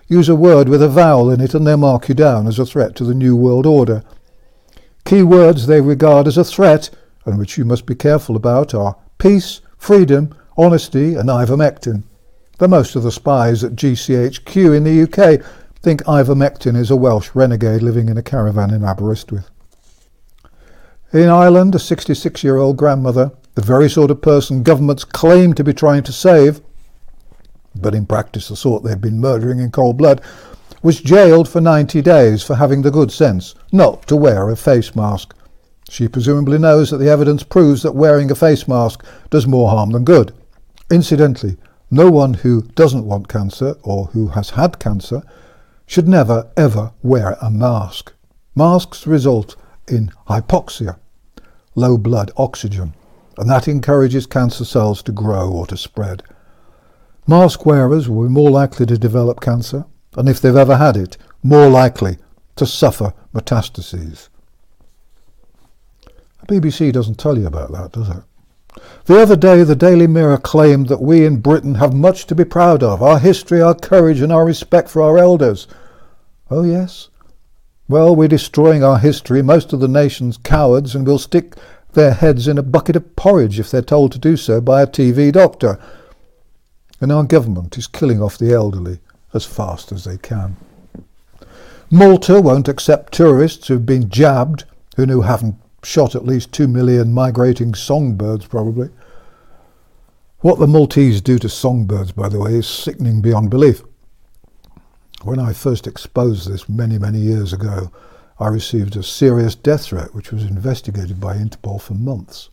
Use 0.07 0.29
a 0.29 0.36
word 0.36 0.69
with 0.69 0.81
a 0.81 0.89
vowel 0.89 1.29
in 1.29 1.41
it 1.41 1.53
and 1.53 1.67
they'll 1.67 1.77
mark 1.77 2.07
you 2.07 2.15
down 2.15 2.48
as 2.48 2.60
a 2.60 2.65
threat 2.65 2.95
to 2.95 3.03
the 3.03 3.13
New 3.13 3.36
World 3.36 3.65
Order. 3.65 4.03
Key 5.05 5.24
words 5.24 5.67
they 5.67 5.81
regard 5.81 6.27
as 6.27 6.38
a 6.38 6.43
threat, 6.43 6.89
and 7.25 7.39
which 7.39 7.57
you 7.57 7.65
must 7.65 7.86
be 7.86 7.95
careful 7.95 8.36
about, 8.36 8.74
are 8.74 8.95
peace, 9.17 9.62
freedom, 9.77 10.33
honesty, 10.57 11.15
and 11.15 11.27
ivermectin 11.27 12.03
but 12.62 12.70
most 12.70 12.96
of 12.96 13.01
the 13.01 13.12
spies 13.12 13.63
at 13.63 13.72
GCHQ 13.72 14.77
in 14.77 14.84
the 14.84 15.01
UK 15.01 15.44
think 15.82 16.03
ivermectin 16.03 16.77
is 16.77 16.91
a 16.91 16.96
Welsh 16.96 17.32
renegade 17.34 17.82
living 17.82 18.08
in 18.08 18.20
a 18.20 18.22
caravan 18.22 18.72
in 18.72 18.84
Aberystwyth. 18.84 19.50
In 21.12 21.27
Ireland, 21.27 21.74
a 21.74 21.80
66-year-old 21.80 22.77
grandmother, 22.77 23.32
the 23.56 23.63
very 23.63 23.89
sort 23.89 24.12
of 24.12 24.22
person 24.22 24.62
governments 24.62 25.03
claim 25.03 25.56
to 25.56 25.63
be 25.63 25.74
trying 25.74 26.03
to 26.03 26.12
save, 26.12 26.62
but 27.74 27.96
in 27.96 28.06
practice 28.06 28.50
the 28.50 28.56
sort 28.56 28.84
they've 28.84 29.01
been 29.01 29.20
murdering 29.20 29.60
in 29.60 29.72
cold 29.72 29.98
blood, 29.98 30.22
was 30.84 31.01
jailed 31.01 31.50
for 31.50 31.62
90 31.62 32.00
days 32.03 32.44
for 32.44 32.53
having 32.58 32.84
the 32.84 32.91
good 32.91 33.12
sense 33.12 33.56
not 33.72 34.06
to 34.06 34.15
wear 34.15 34.51
a 34.51 34.56
face 34.56 34.96
mask. 34.96 35.36
She 35.89 36.08
presumably 36.08 36.60
knows 36.60 36.91
that 36.91 36.98
the 36.98 37.10
evidence 37.10 37.41
proves 37.41 37.82
that 37.82 37.96
wearing 37.96 38.30
a 38.30 38.36
face 38.36 38.68
mask 38.68 39.03
does 39.32 39.48
more 39.48 39.72
harm 39.72 39.89
than 39.89 40.03
good. 40.03 40.32
Incidentally, 40.91 41.58
no 41.91 42.10
one 42.10 42.36
who 42.36 42.62
doesn't 42.62 43.05
want 43.05 43.27
cancer 43.27 43.75
or 43.83 44.05
who 44.07 44.29
has 44.29 44.51
had 44.51 44.79
cancer 44.79 45.21
should 45.86 46.07
never 46.07 46.50
ever 46.55 46.93
wear 47.03 47.38
a 47.41 47.51
mask. 47.51 48.13
Masks 48.55 49.05
result 49.05 49.57
in 49.89 50.12
hypoxia, 50.29 50.98
low 51.75 51.98
blood 51.98 52.31
oxygen, 52.38 52.93
and 53.38 53.50
that 53.50 53.67
encourages 53.67 54.25
cancer 54.25 54.63
cells 54.63 55.03
to 55.03 55.12
grow 55.12 55.51
or 55.51 55.67
to 55.67 55.75
spread. 55.75 56.24
Mask 57.27 57.65
wearers 57.65 58.10
will 58.10 58.24
be 58.24 58.33
more 58.33 58.50
likely 58.50 58.86
to 58.86 58.98
develop 58.98 59.41
cancer, 59.41 59.86
and 60.15 60.29
if 60.29 60.39
they've 60.39 60.55
ever 60.55 60.77
had 60.77 60.95
it, 60.95 61.17
more 61.43 61.67
likely 61.69 62.17
to 62.55 62.65
suffer 62.65 63.13
metastases. 63.33 64.29
The 66.48 66.60
BBC 66.60 66.91
doesn't 66.91 67.19
tell 67.19 67.38
you 67.38 67.48
about 67.48 67.71
that, 67.71 67.91
does 67.91 68.10
it? 68.10 68.24
The 69.05 69.21
other 69.21 69.35
day, 69.35 69.63
the 69.63 69.75
Daily 69.75 70.07
Mirror 70.07 70.37
claimed 70.37 70.87
that 70.87 71.01
we 71.01 71.25
in 71.25 71.41
Britain 71.41 71.75
have 71.75 71.93
much 71.93 72.27
to 72.27 72.35
be 72.35 72.45
proud 72.45 72.81
of 72.83 73.01
our 73.01 73.19
history, 73.19 73.61
our 73.61 73.75
courage, 73.75 74.21
and 74.21 74.31
our 74.31 74.45
respect 74.45 74.89
for 74.89 75.01
our 75.01 75.17
elders. 75.17 75.67
Oh, 76.49 76.63
yes? 76.63 77.09
Well, 77.87 78.15
we're 78.15 78.27
destroying 78.27 78.83
our 78.83 78.99
history. 78.99 79.41
Most 79.41 79.73
of 79.73 79.79
the 79.81 79.87
nation's 79.87 80.37
cowards 80.37 80.95
and 80.95 81.05
will 81.05 81.19
stick 81.19 81.55
their 81.93 82.13
heads 82.13 82.47
in 82.47 82.57
a 82.57 82.63
bucket 82.63 82.95
of 82.95 83.15
porridge 83.15 83.59
if 83.59 83.69
they're 83.69 83.81
told 83.81 84.13
to 84.13 84.19
do 84.19 84.37
so 84.37 84.61
by 84.61 84.81
a 84.81 84.87
TV 84.87 85.31
doctor. 85.31 85.77
And 87.01 87.11
our 87.11 87.23
government 87.23 87.77
is 87.77 87.87
killing 87.87 88.21
off 88.21 88.37
the 88.37 88.53
elderly 88.53 88.99
as 89.33 89.45
fast 89.45 89.91
as 89.91 90.05
they 90.05 90.17
can. 90.17 90.55
Malta 91.89 92.39
won't 92.39 92.69
accept 92.69 93.13
tourists 93.13 93.67
who've 93.67 93.85
been 93.85 94.09
jabbed, 94.09 94.63
who 94.95 95.21
haven't 95.21 95.55
shot 95.83 96.15
at 96.15 96.25
least 96.25 96.51
two 96.51 96.67
million 96.67 97.13
migrating 97.13 97.73
songbirds, 97.73 98.45
probably. 98.45 98.89
What 100.39 100.59
the 100.59 100.67
Maltese 100.67 101.21
do 101.21 101.38
to 101.39 101.50
songbirds, 101.50 102.11
by 102.11 102.29
the 102.29 102.39
way, 102.39 102.55
is 102.55 102.67
sickening 102.67 103.21
beyond 103.21 103.50
belief. 103.50 103.83
When 105.23 105.39
I 105.39 105.53
first 105.53 105.85
exposed 105.85 106.50
this 106.50 106.67
many, 106.67 106.97
many 106.97 107.19
years 107.19 107.53
ago, 107.53 107.91
I 108.39 108.47
received 108.47 108.95
a 108.95 109.03
serious 109.03 109.53
death 109.53 109.85
threat 109.85 110.15
which 110.15 110.31
was 110.31 110.43
investigated 110.43 111.19
by 111.19 111.35
Interpol 111.35 111.79
for 111.79 111.93
months. 111.93 112.50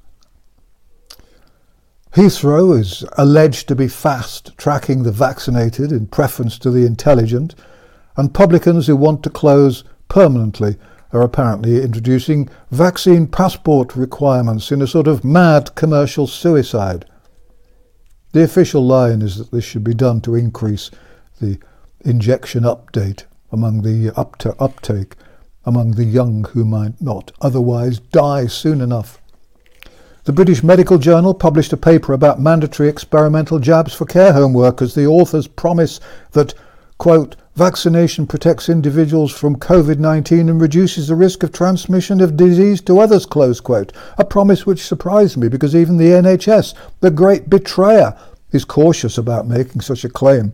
Heathrow 2.14 2.78
is 2.78 3.04
alleged 3.16 3.68
to 3.68 3.74
be 3.74 3.88
fast 3.88 4.56
tracking 4.58 5.02
the 5.02 5.12
vaccinated 5.12 5.92
in 5.92 6.06
preference 6.06 6.58
to 6.58 6.70
the 6.70 6.84
intelligent, 6.84 7.54
and 8.16 8.34
publicans 8.34 8.86
who 8.86 8.96
want 8.96 9.22
to 9.22 9.30
close 9.30 9.84
permanently 10.08 10.76
are 11.12 11.22
apparently 11.22 11.82
introducing 11.82 12.48
vaccine 12.70 13.26
passport 13.26 13.96
requirements 13.96 14.70
in 14.70 14.82
a 14.82 14.86
sort 14.86 15.06
of 15.06 15.24
mad 15.24 15.74
commercial 15.74 16.26
suicide. 16.26 17.04
The 18.32 18.44
official 18.44 18.86
line 18.86 19.22
is 19.22 19.36
that 19.38 19.50
this 19.50 19.64
should 19.64 19.84
be 19.84 19.94
done 19.94 20.20
to 20.22 20.34
increase 20.34 20.90
the 21.40 21.58
injection 22.04 22.64
update 22.64 23.24
among 23.50 23.82
the 23.82 24.12
uptake 24.58 25.14
among 25.64 25.92
the 25.92 26.04
young 26.04 26.44
who 26.52 26.64
might 26.64 27.00
not 27.00 27.30
otherwise 27.42 27.98
die 27.98 28.46
soon 28.46 28.80
enough. 28.80 29.20
The 30.24 30.32
British 30.32 30.62
Medical 30.62 30.98
Journal 30.98 31.34
published 31.34 31.72
a 31.72 31.76
paper 31.76 32.12
about 32.12 32.40
mandatory 32.40 32.88
experimental 32.88 33.58
jabs 33.58 33.94
for 33.94 34.06
care 34.06 34.32
home 34.32 34.52
workers. 34.52 34.94
The 34.94 35.06
authors 35.06 35.46
promise 35.46 36.00
that, 36.32 36.54
quote, 36.96 37.36
Vaccination 37.58 38.24
protects 38.24 38.68
individuals 38.68 39.32
from 39.32 39.56
COVID-19 39.56 40.48
and 40.48 40.60
reduces 40.60 41.08
the 41.08 41.16
risk 41.16 41.42
of 41.42 41.50
transmission 41.50 42.20
of 42.20 42.36
disease 42.36 42.80
to 42.82 43.00
others, 43.00 43.26
close 43.26 43.58
quote. 43.58 43.92
A 44.16 44.24
promise 44.24 44.64
which 44.64 44.86
surprised 44.86 45.36
me 45.36 45.48
because 45.48 45.74
even 45.74 45.96
the 45.96 46.10
NHS, 46.10 46.72
the 47.00 47.10
great 47.10 47.50
betrayer, 47.50 48.16
is 48.52 48.64
cautious 48.64 49.18
about 49.18 49.48
making 49.48 49.80
such 49.80 50.04
a 50.04 50.08
claim. 50.08 50.52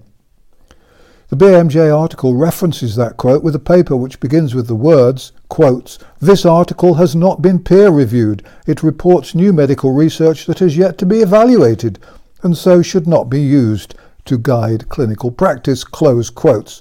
The 1.29 1.37
BMJ 1.37 1.95
article 1.95 2.37
references 2.37 2.97
that 2.97 3.19
quote 3.19 3.43
with 3.43 3.55
a 3.55 3.59
paper 3.59 3.95
which 3.95 4.19
begins 4.19 4.55
with 4.55 4.67
the 4.67 4.75
words, 4.75 5.33
quotes, 5.51 5.99
This 6.21 6.47
article 6.47 6.95
has 6.95 7.15
not 7.15 7.43
been 7.43 7.63
peer 7.63 7.91
reviewed. 7.91 8.47
It 8.67 8.83
reports 8.83 9.35
new 9.35 9.53
medical 9.53 9.93
research 9.93 10.47
that 10.47 10.61
has 10.61 10.79
yet 10.79 10.97
to 10.97 11.05
be 11.05 11.19
evaluated 11.19 11.99
and 12.43 12.57
so 12.57 12.81
should 12.81 13.07
not 13.07 13.29
be 13.29 13.43
used 13.43 13.95
to 14.25 14.39
guide 14.39 14.89
clinical 14.89 15.31
practice, 15.31 15.85
close 15.85 16.31
quotes 16.31 16.81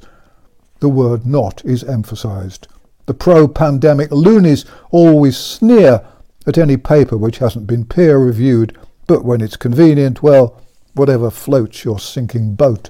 the 0.84 0.90
word 0.90 1.26
not 1.26 1.64
is 1.64 1.82
emphasized. 1.86 2.68
The 3.06 3.14
pro-pandemic 3.14 4.12
loonies 4.12 4.66
always 4.92 5.38
sneer 5.38 6.06
at 6.46 6.58
any 6.58 6.76
paper 6.76 7.16
which 7.16 7.38
hasn't 7.38 7.68
been 7.68 7.86
peer-reviewed, 7.86 8.78
but 9.08 9.24
when 9.24 9.40
it's 9.40 9.56
convenient, 9.56 10.22
well, 10.22 10.62
whatever 10.94 11.32
floats 11.32 11.86
your 11.86 12.00
sinking 12.00 12.56
boat. 12.56 12.90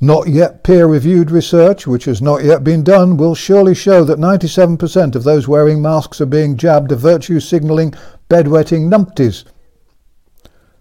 Not 0.00 0.26
yet 0.26 0.64
peer-reviewed 0.64 1.30
research, 1.30 1.86
which 1.86 2.06
has 2.06 2.20
not 2.20 2.42
yet 2.42 2.64
been 2.64 2.82
done, 2.82 3.16
will 3.16 3.36
surely 3.36 3.76
show 3.76 4.02
that 4.02 4.18
97% 4.18 5.14
of 5.14 5.22
those 5.22 5.46
wearing 5.46 5.80
masks 5.80 6.20
are 6.20 6.26
being 6.26 6.56
jabbed 6.56 6.90
a 6.90 6.96
virtue-signalling, 6.96 7.94
bedwetting 8.28 8.90
numpties. 8.90 9.44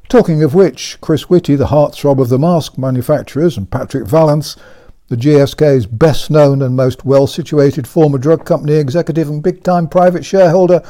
Talking 0.07 0.41
of 0.41 0.55
which, 0.55 0.97
Chris 0.99 1.29
Whitty, 1.29 1.55
the 1.55 1.67
heartthrob 1.67 2.19
of 2.19 2.29
the 2.29 2.39
mask 2.39 2.75
manufacturers, 2.75 3.55
and 3.55 3.69
Patrick 3.69 4.07
Vallance, 4.07 4.55
the 5.09 5.15
GSK's 5.15 5.87
best 5.87 6.29
known 6.29 6.61
and 6.61 6.75
most 6.75 7.03
well 7.03 7.27
situated 7.27 7.87
former 7.87 8.17
drug 8.17 8.45
company 8.45 8.75
executive 8.75 9.27
and 9.27 9.43
big 9.43 9.63
time 9.63 9.87
private 9.87 10.23
shareholder 10.23 10.81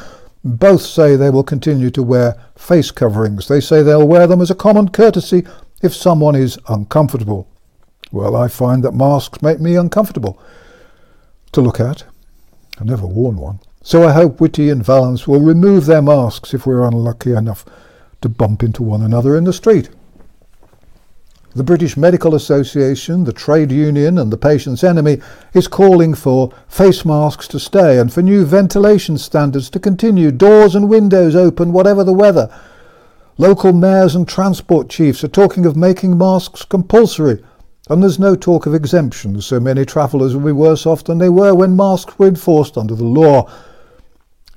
both 0.44 0.82
say 0.82 1.16
they 1.16 1.30
will 1.30 1.44
continue 1.44 1.90
to 1.92 2.04
wear 2.04 2.36
face 2.56 2.92
coverings. 2.92 3.48
They 3.48 3.60
say 3.60 3.82
they'll 3.82 4.08
wear 4.08 4.28
them 4.28 4.42
as 4.42 4.52
a 4.52 4.56
common 4.56 4.90
courtesy 4.90 5.46
if 5.82 5.94
someone 5.94 6.36
is 6.36 6.58
uncomfortable. 6.68 7.48
Well, 8.12 8.36
I 8.36 8.48
find 8.48 8.84
that 8.84 8.94
masks 8.94 9.42
make 9.42 9.60
me 9.60 9.76
uncomfortable 9.76 10.42
to 11.52 11.62
look 11.62 11.80
at. 11.80 12.04
I've 12.80 12.88
never 12.88 13.06
worn 13.06 13.38
one. 13.38 13.60
So 13.84 14.08
I 14.08 14.12
hope 14.12 14.40
Whitty 14.40 14.70
and 14.70 14.84
Vallance 14.84 15.28
will 15.28 15.40
remove 15.40 15.86
their 15.86 16.02
masks 16.02 16.54
if 16.54 16.66
we're 16.66 16.88
unlucky 16.88 17.34
enough 17.34 17.66
to 18.22 18.30
bump 18.30 18.64
into 18.64 18.84
one 18.84 19.02
another 19.02 19.38
in 19.38 19.46
the 19.46 19.54
street. 19.54 19.90
The 21.56 21.64
British 21.64 21.98
Medical 21.98 22.36
Association, 22.36 23.24
the 23.24 23.34
trade 23.34 23.72
union, 23.72 24.20
and 24.20 24.32
the 24.32 24.38
patient's 24.38 24.84
enemy 24.84 25.20
is 25.56 25.68
calling 25.68 26.14
for 26.14 26.54
face 26.68 27.04
masks 27.04 27.48
to 27.48 27.60
stay 27.60 27.98
and 27.98 28.14
for 28.14 28.22
new 28.22 28.46
ventilation 28.46 29.18
standards 29.18 29.68
to 29.72 29.80
continue, 29.80 30.32
doors 30.32 30.76
and 30.76 30.88
windows 30.88 31.36
open, 31.36 31.74
whatever 31.74 32.04
the 32.04 32.14
weather. 32.14 32.54
Local 33.40 33.74
mayors 33.74 34.14
and 34.14 34.28
transport 34.28 34.90
chiefs 34.90 35.24
are 35.24 35.30
talking 35.30 35.66
of 35.66 35.76
making 35.76 36.16
masks 36.16 36.64
compulsory, 36.64 37.44
and 37.90 38.04
there's 38.04 38.20
no 38.20 38.36
talk 38.36 38.68
of 38.68 38.76
exemptions, 38.76 39.48
so 39.48 39.60
many 39.60 39.86
travellers 39.86 40.36
will 40.36 40.46
be 40.46 40.52
worse 40.52 40.86
off 40.86 41.04
than 41.04 41.18
they 41.18 41.30
were 41.30 41.56
when 41.56 41.76
masks 41.76 42.20
were 42.20 42.28
enforced 42.28 42.78
under 42.78 42.94
the 42.94 43.04
law. 43.04 43.50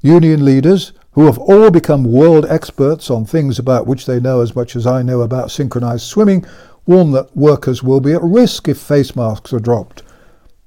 Union 0.02 0.44
leaders, 0.44 0.92
who 1.12 1.26
have 1.26 1.38
all 1.38 1.70
become 1.70 2.04
world 2.04 2.44
experts 2.48 3.10
on 3.10 3.24
things 3.24 3.58
about 3.58 3.86
which 3.86 4.04
they 4.04 4.18
know 4.18 4.40
as 4.40 4.56
much 4.56 4.74
as 4.76 4.86
I 4.86 5.02
know 5.02 5.20
about 5.22 5.50
synchronized 5.50 6.04
swimming, 6.04 6.44
warn 6.86 7.12
that 7.12 7.36
workers 7.36 7.82
will 7.82 8.00
be 8.00 8.12
at 8.12 8.22
risk 8.22 8.68
if 8.68 8.78
face 8.78 9.14
masks 9.14 9.52
are 9.52 9.60
dropped. 9.60 10.02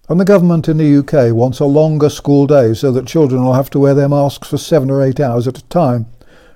And 0.08 0.20
the 0.20 0.26
government 0.26 0.70
in 0.70 0.78
the 0.78 0.98
UK 0.98 1.34
wants 1.34 1.60
a 1.60 1.66
longer 1.66 2.10
school 2.10 2.46
day 2.46 2.74
so 2.74 2.92
that 2.92 3.08
children 3.08 3.44
will 3.44 3.54
have 3.54 3.70
to 3.72 3.80
wear 3.80 3.94
their 3.94 4.10
masks 4.10 4.50
for 4.50 4.58
seven 4.58 4.92
or 4.92 5.02
eight 5.02 5.20
hours 5.20 5.48
at 5.48 5.58
a 5.58 5.64
time 5.64 6.06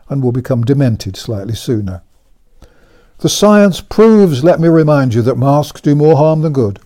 and 0.07 0.23
will 0.23 0.31
become 0.31 0.63
demented 0.63 1.17
slightly 1.17 1.55
sooner. 1.55 2.01
The 3.19 3.29
science 3.29 3.81
proves, 3.81 4.43
let 4.43 4.59
me 4.59 4.69
remind 4.69 5.13
you, 5.13 5.21
that 5.23 5.37
masks 5.37 5.81
do 5.81 5.95
more 5.95 6.15
harm 6.15 6.41
than 6.41 6.53
good, 6.53 6.79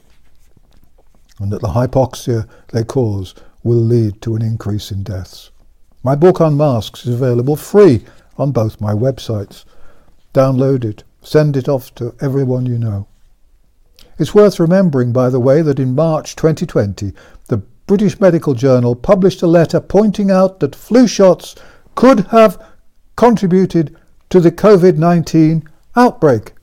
and 1.39 1.51
that 1.51 1.61
the 1.61 1.69
hypoxia 1.69 2.47
they 2.69 2.83
cause 2.83 3.35
will 3.63 3.77
lead 3.77 4.21
to 4.21 4.35
an 4.35 4.41
increase 4.41 4.91
in 4.91 5.03
deaths. 5.03 5.51
My 6.01 6.15
book 6.15 6.41
on 6.41 6.57
masks 6.57 7.05
is 7.05 7.13
available 7.13 7.55
free 7.55 8.03
on 8.37 8.51
both 8.51 8.81
my 8.81 8.93
websites. 8.93 9.63
Download 10.33 10.83
it 10.83 11.03
Send 11.23 11.55
it 11.57 11.69
off 11.69 11.95
to 11.95 12.13
everyone 12.21 12.65
you 12.65 12.77
know. 12.77 13.07
It's 14.19 14.35
worth 14.35 14.59
remembering, 14.59 15.11
by 15.11 15.29
the 15.29 15.39
way, 15.39 15.61
that 15.61 15.79
in 15.79 15.95
March 15.95 16.35
2020, 16.35 17.13
the 17.47 17.57
British 17.87 18.19
Medical 18.19 18.53
Journal 18.53 18.95
published 18.95 19.41
a 19.41 19.47
letter 19.47 19.79
pointing 19.79 20.29
out 20.29 20.59
that 20.59 20.75
flu 20.75 21.07
shots 21.07 21.55
could 21.95 22.27
have 22.27 22.61
contributed 23.15 23.95
to 24.29 24.39
the 24.39 24.51
COVID 24.51 24.97
19 24.97 25.67
outbreak. 25.95 26.53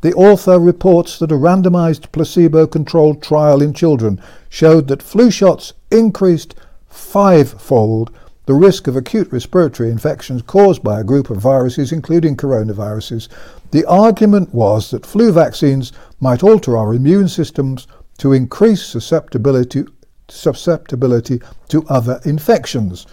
The 0.00 0.14
author 0.14 0.58
reports 0.58 1.18
that 1.18 1.32
a 1.32 1.36
randomized 1.36 2.12
placebo 2.12 2.66
controlled 2.66 3.22
trial 3.22 3.60
in 3.60 3.72
children 3.72 4.20
showed 4.48 4.88
that 4.88 5.02
flu 5.02 5.30
shots 5.30 5.72
increased 5.90 6.54
fivefold 6.88 8.10
the 8.48 8.54
risk 8.54 8.86
of 8.86 8.96
acute 8.96 9.30
respiratory 9.30 9.90
infections 9.90 10.40
caused 10.40 10.82
by 10.82 10.98
a 10.98 11.04
group 11.04 11.28
of 11.28 11.36
viruses, 11.36 11.92
including 11.92 12.34
coronaviruses. 12.34 13.28
The 13.72 13.84
argument 13.84 14.54
was 14.54 14.90
that 14.90 15.04
flu 15.04 15.32
vaccines 15.32 15.92
might 16.18 16.42
alter 16.42 16.74
our 16.74 16.94
immune 16.94 17.28
systems 17.28 17.86
to 18.16 18.32
increase 18.32 18.82
susceptibility, 18.82 19.84
susceptibility 20.28 21.42
to 21.68 21.86
other 21.88 22.22
infections. 22.24 23.06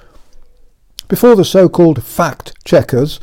Before 1.09 1.35
the 1.35 1.43
so-called 1.43 2.01
fact 2.01 2.53
checkers 2.63 3.19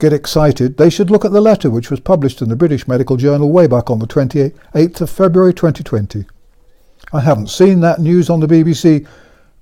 get 0.00 0.12
excited, 0.12 0.78
they 0.78 0.90
should 0.90 1.12
look 1.12 1.24
at 1.24 1.30
the 1.30 1.40
letter 1.40 1.70
which 1.70 1.92
was 1.92 2.00
published 2.00 2.42
in 2.42 2.48
the 2.48 2.56
British 2.56 2.88
Medical 2.88 3.16
Journal 3.16 3.52
way 3.52 3.68
back 3.68 3.88
on 3.88 4.00
the 4.00 4.08
28th 4.08 5.00
of 5.00 5.10
February 5.10 5.54
2020. 5.54 6.26
I 7.12 7.20
haven't 7.20 7.50
seen 7.50 7.78
that 7.82 8.00
news 8.00 8.28
on 8.28 8.40
the 8.40 8.48
BBC, 8.48 9.06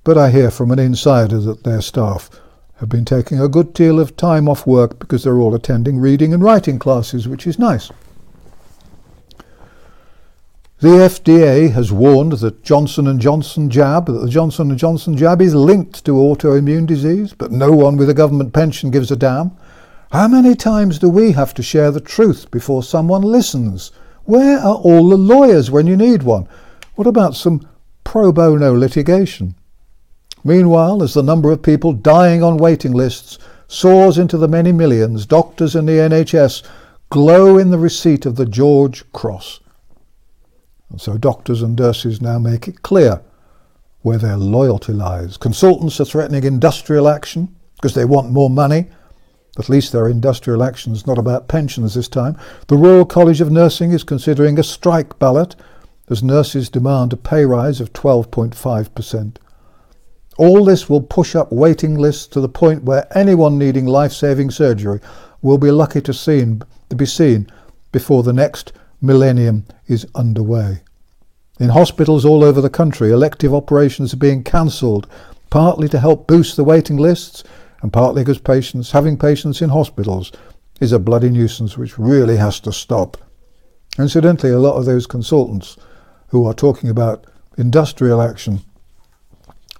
but 0.04 0.18
I 0.18 0.30
hear 0.30 0.50
from 0.50 0.70
an 0.70 0.78
insider 0.78 1.40
that 1.40 1.64
their 1.64 1.80
staff 1.80 2.30
have 2.76 2.88
been 2.88 3.04
taking 3.04 3.40
a 3.40 3.48
good 3.48 3.72
deal 3.72 3.98
of 3.98 4.16
time 4.16 4.48
off 4.48 4.66
work 4.66 4.98
because 4.98 5.24
they're 5.24 5.40
all 5.40 5.54
attending 5.54 5.98
reading 5.98 6.34
and 6.34 6.42
writing 6.42 6.78
classes, 6.78 7.26
which 7.26 7.46
is 7.46 7.58
nice. 7.58 7.90
The 10.80 10.88
FDA 10.88 11.72
has 11.72 11.90
warned 11.90 12.32
that 12.32 12.62
Johnson 12.62 13.18
& 13.18 13.20
Johnson 13.20 13.70
jab, 13.70 14.04
that 14.06 14.12
the 14.12 14.28
Johnson 14.28 14.76
& 14.76 14.78
Johnson 14.78 15.16
jab 15.16 15.40
is 15.40 15.54
linked 15.54 16.04
to 16.04 16.12
autoimmune 16.12 16.86
disease, 16.86 17.32
but 17.32 17.50
no 17.50 17.72
one 17.72 17.96
with 17.96 18.10
a 18.10 18.14
government 18.14 18.52
pension 18.52 18.90
gives 18.90 19.10
a 19.10 19.16
damn. 19.16 19.52
How 20.12 20.28
many 20.28 20.54
times 20.54 20.98
do 20.98 21.08
we 21.08 21.32
have 21.32 21.54
to 21.54 21.62
share 21.62 21.90
the 21.90 22.00
truth 22.00 22.50
before 22.50 22.82
someone 22.82 23.22
listens? 23.22 23.92
Where 24.24 24.58
are 24.58 24.76
all 24.76 25.08
the 25.08 25.16
lawyers 25.16 25.70
when 25.70 25.86
you 25.86 25.96
need 25.96 26.22
one? 26.22 26.46
What 26.96 27.06
about 27.06 27.34
some 27.34 27.66
pro 28.02 28.30
bono 28.30 28.74
litigation? 28.74 29.54
Meanwhile, 30.44 31.02
as 31.02 31.14
the 31.14 31.22
number 31.22 31.50
of 31.50 31.62
people 31.62 31.94
dying 31.94 32.42
on 32.42 32.58
waiting 32.58 32.92
lists 32.92 33.38
soars 33.66 34.18
into 34.18 34.36
the 34.36 34.46
many 34.46 34.72
millions, 34.72 35.24
doctors 35.24 35.74
in 35.74 35.86
the 35.86 35.92
NHS 35.92 36.62
glow 37.08 37.56
in 37.56 37.70
the 37.70 37.78
receipt 37.78 38.26
of 38.26 38.36
the 38.36 38.44
George 38.44 39.10
Cross. 39.12 39.60
And 40.90 41.00
so 41.00 41.16
doctors 41.16 41.62
and 41.62 41.78
nurses 41.78 42.20
now 42.20 42.38
make 42.38 42.68
it 42.68 42.82
clear 42.82 43.22
where 44.02 44.18
their 44.18 44.36
loyalty 44.36 44.92
lies. 44.92 45.38
Consultants 45.38 45.98
are 45.98 46.04
threatening 46.04 46.44
industrial 46.44 47.08
action 47.08 47.56
because 47.76 47.94
they 47.94 48.04
want 48.04 48.30
more 48.30 48.50
money. 48.50 48.86
At 49.58 49.70
least 49.70 49.92
their 49.92 50.08
industrial 50.08 50.62
action 50.62 50.92
is 50.92 51.06
not 51.06 51.16
about 51.16 51.48
pensions 51.48 51.94
this 51.94 52.08
time. 52.08 52.36
The 52.66 52.76
Royal 52.76 53.06
College 53.06 53.40
of 53.40 53.50
Nursing 53.50 53.92
is 53.92 54.04
considering 54.04 54.58
a 54.58 54.62
strike 54.62 55.18
ballot 55.18 55.56
as 56.10 56.22
nurses 56.22 56.68
demand 56.68 57.14
a 57.14 57.16
pay 57.16 57.46
rise 57.46 57.80
of 57.80 57.94
12.5%. 57.94 59.36
All 60.36 60.64
this 60.64 60.88
will 60.88 61.00
push 61.00 61.36
up 61.36 61.52
waiting 61.52 61.96
lists 61.96 62.26
to 62.28 62.40
the 62.40 62.48
point 62.48 62.82
where 62.82 63.06
anyone 63.16 63.58
needing 63.58 63.86
life-saving 63.86 64.50
surgery 64.50 65.00
will 65.42 65.58
be 65.58 65.70
lucky 65.70 66.00
to, 66.02 66.12
seen, 66.12 66.62
to 66.90 66.96
be 66.96 67.06
seen 67.06 67.46
before 67.92 68.22
the 68.22 68.32
next 68.32 68.72
millennium 69.00 69.64
is 69.86 70.06
underway. 70.14 70.80
In 71.60 71.68
hospitals 71.68 72.24
all 72.24 72.42
over 72.42 72.60
the 72.60 72.70
country, 72.70 73.10
elective 73.10 73.54
operations 73.54 74.12
are 74.12 74.18
being 74.18 74.42
cancelled, 74.42 75.06
partly 75.50 75.88
to 75.90 76.00
help 76.00 76.26
boost 76.26 76.56
the 76.56 76.64
waiting 76.64 76.96
lists 76.96 77.44
and 77.80 77.92
partly 77.92 78.22
because 78.22 78.38
patients 78.38 78.90
having 78.90 79.16
patients 79.16 79.62
in 79.62 79.68
hospitals 79.68 80.32
is 80.80 80.90
a 80.90 80.98
bloody 80.98 81.30
nuisance 81.30 81.78
which 81.78 81.96
really 81.96 82.38
has 82.38 82.58
to 82.58 82.72
stop. 82.72 83.16
Incidentally, 83.98 84.52
a 84.52 84.58
lot 84.58 84.74
of 84.74 84.84
those 84.84 85.06
consultants 85.06 85.76
who 86.28 86.44
are 86.44 86.54
talking 86.54 86.90
about 86.90 87.24
industrial 87.56 88.20
action 88.20 88.60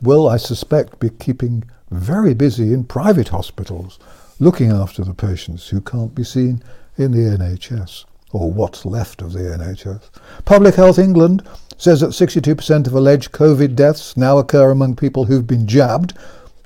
will, 0.04 0.28
I 0.28 0.36
suspect, 0.36 1.00
be 1.00 1.10
keeping 1.10 1.64
very 1.90 2.34
busy 2.34 2.72
in 2.72 2.84
private 2.84 3.28
hospitals, 3.28 3.98
looking 4.38 4.70
after 4.70 5.04
the 5.04 5.14
patients 5.14 5.68
who 5.68 5.80
can't 5.80 6.14
be 6.14 6.24
seen 6.24 6.62
in 6.96 7.12
the 7.12 7.36
NHS 7.36 8.04
or 8.32 8.50
what's 8.50 8.84
left 8.84 9.22
of 9.22 9.32
the 9.32 9.40
NHS. 9.40 10.10
Public 10.44 10.74
Health 10.74 10.98
England 10.98 11.46
says 11.78 12.00
that 12.00 12.10
62% 12.10 12.86
of 12.86 12.92
alleged 12.94 13.32
COVID 13.32 13.74
deaths 13.74 14.16
now 14.16 14.38
occur 14.38 14.70
among 14.70 14.96
people 14.96 15.24
who've 15.24 15.46
been 15.46 15.66
jabbed, 15.66 16.14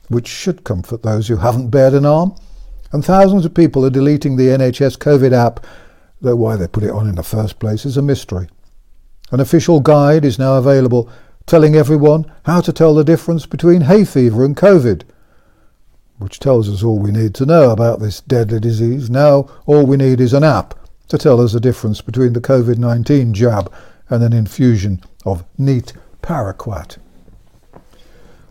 which 0.09 0.29
should 0.29 0.65
comfort 0.65 1.03
those 1.03 1.29
who 1.29 1.37
haven't 1.37 1.69
bared 1.69 1.95
an 1.95 2.07
arm. 2.07 2.35
And 2.93 3.05
thousands 3.05 3.45
of 3.45 3.53
people 3.55 3.85
are 3.85 3.91
deleting 3.91 4.37
the 4.37 4.49
NHS 4.49 4.97
COVID 4.99 5.33
app, 5.33 5.65
though 6.21 6.37
why 6.37 6.57
they 6.57 6.67
put 6.67 6.85
it 6.85 6.91
on 6.91 7.07
in 7.07 7.17
the 7.17 7.23
first 7.23 7.59
place 7.59 7.85
is 7.85 7.97
a 7.97 8.03
mystery. 8.03 8.49
An 9.31 9.41
official 9.41 9.81
guide 9.81 10.25
is 10.25 10.39
now 10.39 10.57
available 10.57 11.11
telling 11.49 11.75
everyone 11.75 12.31
how 12.45 12.61
to 12.61 12.75
tell 12.75 12.95
the 12.95 13.03
difference 13.03 13.47
between 13.47 13.81
hay 13.81 14.05
fever 14.05 14.45
and 14.45 14.55
COVID, 14.55 15.03
which 16.19 16.39
tells 16.39 16.69
us 16.69 16.83
all 16.83 16.99
we 16.99 17.11
need 17.11 17.35
to 17.37 17.47
know 17.47 17.71
about 17.71 18.01
this 18.01 18.21
deadly 18.21 18.61
disease. 18.61 19.09
Now 19.09 19.49
all 19.65 19.87
we 19.87 19.97
need 19.97 20.21
is 20.21 20.35
an 20.35 20.45
app 20.45 20.79
to 21.09 21.17
tell 21.17 21.41
us 21.41 21.55
the 21.55 21.61
difference 21.61 22.03
between 22.03 22.35
the 22.35 22.41
COVID-19 22.43 23.33
jab 23.33 23.73
and 24.11 24.23
an 24.23 24.35
infusion 24.35 25.03
of 25.25 25.43
neat 25.57 25.95
paraquat. 26.21 26.99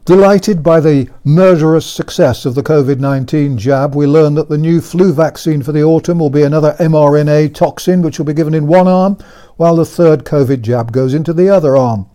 Delighted 0.06 0.64
by 0.64 0.80
the 0.80 1.08
murderous 1.24 1.86
success 1.86 2.46
of 2.46 2.56
the 2.56 2.64
COVID-19 2.64 3.58
jab, 3.58 3.94
we 3.94 4.08
learn 4.08 4.34
that 4.34 4.50
the 4.50 4.58
new 4.58 4.82
flu 4.82 5.14
vaccine 5.14 5.62
for 5.62 5.72
the 5.72 5.84
autumn 5.84 6.18
will 6.18 6.32
be 6.32 6.42
another 6.42 6.76
mRNA 6.80 7.54
toxin 7.54 8.02
which 8.02 8.18
will 8.18 8.26
be 8.26 8.34
given 8.34 8.56
in 8.56 8.66
one 8.66 8.88
arm, 8.88 9.20
while 9.58 9.76
the 9.76 9.86
third 9.86 10.24
COVID 10.24 10.62
jab 10.62 10.92
goes 10.92 11.14
into 11.14 11.34
the 11.34 11.50
other 11.50 11.78
arm. 11.78 12.10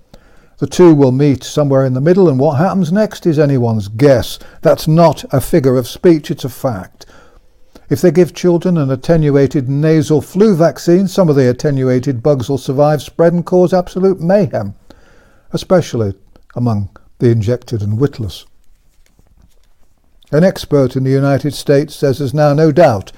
The 0.58 0.66
two 0.66 0.94
will 0.94 1.12
meet 1.12 1.42
somewhere 1.42 1.84
in 1.84 1.94
the 1.94 2.00
middle, 2.00 2.28
and 2.28 2.38
what 2.38 2.58
happens 2.58 2.92
next 2.92 3.26
is 3.26 3.38
anyone's 3.38 3.88
guess. 3.88 4.38
That's 4.60 4.86
not 4.86 5.24
a 5.32 5.40
figure 5.40 5.76
of 5.76 5.88
speech, 5.88 6.30
it's 6.30 6.44
a 6.44 6.48
fact. 6.48 7.06
If 7.88 8.00
they 8.00 8.10
give 8.10 8.32
children 8.32 8.78
an 8.78 8.90
attenuated 8.90 9.68
nasal 9.68 10.22
flu 10.22 10.54
vaccine, 10.54 11.08
some 11.08 11.28
of 11.28 11.36
the 11.36 11.50
attenuated 11.50 12.22
bugs 12.22 12.48
will 12.48 12.58
survive 12.58 13.02
spread 13.02 13.32
and 13.32 13.44
cause 13.44 13.74
absolute 13.74 14.20
mayhem, 14.20 14.74
especially 15.52 16.14
among 16.54 16.96
the 17.18 17.30
injected 17.30 17.82
and 17.82 17.98
witless. 17.98 18.46
An 20.30 20.44
expert 20.44 20.96
in 20.96 21.04
the 21.04 21.10
United 21.10 21.52
States 21.52 21.94
says 21.94 22.18
there's 22.18 22.32
now 22.32 22.54
no 22.54 22.72
doubt 22.72 23.12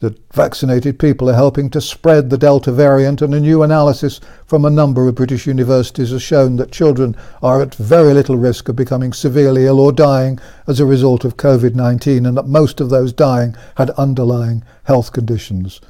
that 0.00 0.32
vaccinated 0.32 0.98
people 0.98 1.28
are 1.28 1.34
helping 1.34 1.68
to 1.70 1.80
spread 1.80 2.30
the 2.30 2.38
Delta 2.38 2.70
variant, 2.70 3.20
and 3.20 3.34
a 3.34 3.40
new 3.40 3.62
analysis 3.62 4.20
from 4.46 4.64
a 4.64 4.70
number 4.70 5.08
of 5.08 5.16
British 5.16 5.46
universities 5.46 6.10
has 6.10 6.22
shown 6.22 6.56
that 6.56 6.70
children 6.70 7.16
are 7.42 7.60
at 7.60 7.74
very 7.74 8.14
little 8.14 8.36
risk 8.36 8.68
of 8.68 8.76
becoming 8.76 9.12
severely 9.12 9.66
ill 9.66 9.80
or 9.80 9.90
dying 9.90 10.38
as 10.68 10.78
a 10.78 10.86
result 10.86 11.24
of 11.24 11.36
COVID 11.36 11.74
19, 11.74 12.26
and 12.26 12.36
that 12.36 12.46
most 12.46 12.80
of 12.80 12.90
those 12.90 13.12
dying 13.12 13.56
had 13.74 13.90
underlying 13.90 14.62
health 14.84 15.12
conditions. 15.12 15.80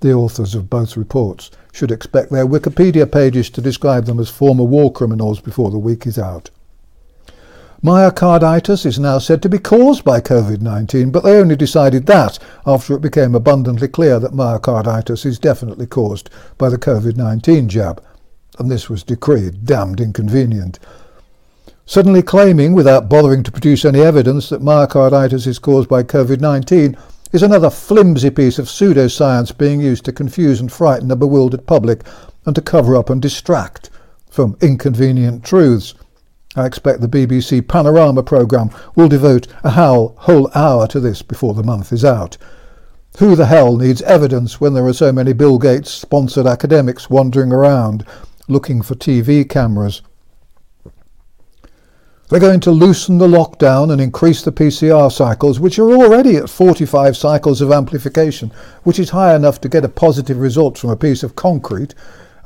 The 0.00 0.12
authors 0.12 0.54
of 0.54 0.70
both 0.70 0.96
reports 0.96 1.50
should 1.72 1.90
expect 1.90 2.30
their 2.30 2.46
Wikipedia 2.46 3.10
pages 3.10 3.50
to 3.50 3.60
describe 3.60 4.04
them 4.04 4.20
as 4.20 4.30
former 4.30 4.64
war 4.64 4.92
criminals 4.92 5.40
before 5.40 5.70
the 5.70 5.78
week 5.78 6.06
is 6.06 6.18
out. 6.18 6.50
Myocarditis 7.82 8.86
is 8.86 8.98
now 8.98 9.18
said 9.18 9.42
to 9.42 9.50
be 9.50 9.58
caused 9.58 10.02
by 10.02 10.20
COVID-19, 10.20 11.12
but 11.12 11.22
they 11.22 11.36
only 11.36 11.56
decided 11.56 12.06
that 12.06 12.38
after 12.64 12.94
it 12.94 13.02
became 13.02 13.34
abundantly 13.34 13.86
clear 13.86 14.18
that 14.18 14.32
myocarditis 14.32 15.26
is 15.26 15.38
definitely 15.38 15.86
caused 15.86 16.30
by 16.56 16.70
the 16.70 16.78
COVID-19 16.78 17.66
jab, 17.66 18.02
and 18.58 18.70
this 18.70 18.88
was 18.88 19.02
decreed 19.02 19.66
damned 19.66 20.00
inconvenient. 20.00 20.78
Suddenly 21.84 22.22
claiming, 22.22 22.72
without 22.72 23.10
bothering 23.10 23.42
to 23.42 23.52
produce 23.52 23.84
any 23.84 24.00
evidence, 24.00 24.48
that 24.48 24.62
myocarditis 24.62 25.46
is 25.46 25.58
caused 25.58 25.88
by 25.88 26.02
COVID-19 26.02 26.98
is 27.32 27.42
another 27.42 27.68
flimsy 27.68 28.30
piece 28.30 28.58
of 28.58 28.66
pseudoscience 28.66 29.56
being 29.56 29.82
used 29.82 30.04
to 30.06 30.12
confuse 30.12 30.60
and 30.60 30.72
frighten 30.72 31.10
a 31.10 31.16
bewildered 31.16 31.66
public 31.66 32.04
and 32.46 32.54
to 32.54 32.62
cover 32.62 32.96
up 32.96 33.10
and 33.10 33.20
distract 33.20 33.90
from 34.30 34.56
inconvenient 34.62 35.44
truths. 35.44 35.94
I 36.56 36.64
expect 36.64 37.02
the 37.02 37.08
BBC 37.08 37.68
Panorama 37.68 38.22
programme 38.22 38.70
will 38.94 39.08
devote 39.08 39.46
a 39.62 39.70
whole 39.70 40.50
hour 40.54 40.86
to 40.88 40.98
this 40.98 41.20
before 41.20 41.52
the 41.52 41.62
month 41.62 41.92
is 41.92 42.04
out. 42.04 42.38
Who 43.18 43.36
the 43.36 43.46
hell 43.46 43.76
needs 43.76 44.00
evidence 44.02 44.60
when 44.60 44.72
there 44.72 44.86
are 44.86 44.92
so 44.92 45.12
many 45.12 45.34
Bill 45.34 45.58
Gates 45.58 45.90
sponsored 45.90 46.46
academics 46.46 47.10
wandering 47.10 47.52
around 47.52 48.06
looking 48.48 48.80
for 48.80 48.94
TV 48.94 49.48
cameras? 49.48 50.00
They're 52.28 52.40
going 52.40 52.60
to 52.60 52.72
loosen 52.72 53.18
the 53.18 53.28
lockdown 53.28 53.92
and 53.92 54.00
increase 54.00 54.42
the 54.42 54.50
PCR 54.50 55.12
cycles, 55.12 55.60
which 55.60 55.78
are 55.78 55.92
already 55.92 56.36
at 56.36 56.50
45 56.50 57.16
cycles 57.16 57.60
of 57.60 57.70
amplification, 57.70 58.50
which 58.82 58.98
is 58.98 59.10
high 59.10 59.36
enough 59.36 59.60
to 59.60 59.68
get 59.68 59.84
a 59.84 59.88
positive 59.88 60.38
result 60.38 60.76
from 60.76 60.90
a 60.90 60.96
piece 60.96 61.22
of 61.22 61.36
concrete, 61.36 61.94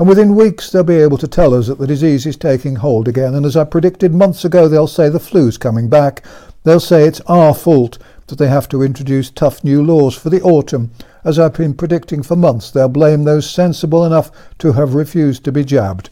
and 0.00 0.08
within 0.08 0.34
weeks 0.34 0.70
they'll 0.70 0.82
be 0.82 0.94
able 0.94 1.18
to 1.18 1.28
tell 1.28 1.52
us 1.52 1.66
that 1.66 1.78
the 1.78 1.86
disease 1.86 2.24
is 2.24 2.38
taking 2.38 2.76
hold 2.76 3.06
again. 3.06 3.34
And 3.34 3.44
as 3.44 3.54
I 3.54 3.64
predicted 3.64 4.14
months 4.14 4.46
ago, 4.46 4.66
they'll 4.66 4.86
say 4.86 5.10
the 5.10 5.20
flu's 5.20 5.58
coming 5.58 5.90
back. 5.90 6.24
They'll 6.64 6.80
say 6.80 7.04
it's 7.04 7.20
our 7.26 7.54
fault 7.54 7.98
that 8.28 8.38
they 8.38 8.48
have 8.48 8.66
to 8.70 8.82
introduce 8.82 9.28
tough 9.28 9.62
new 9.62 9.84
laws 9.84 10.16
for 10.16 10.30
the 10.30 10.40
autumn. 10.40 10.90
As 11.22 11.38
I've 11.38 11.52
been 11.52 11.74
predicting 11.74 12.22
for 12.22 12.34
months, 12.34 12.70
they'll 12.70 12.88
blame 12.88 13.24
those 13.24 13.48
sensible 13.50 14.06
enough 14.06 14.30
to 14.60 14.72
have 14.72 14.94
refused 14.94 15.44
to 15.44 15.52
be 15.52 15.64
jabbed. 15.64 16.08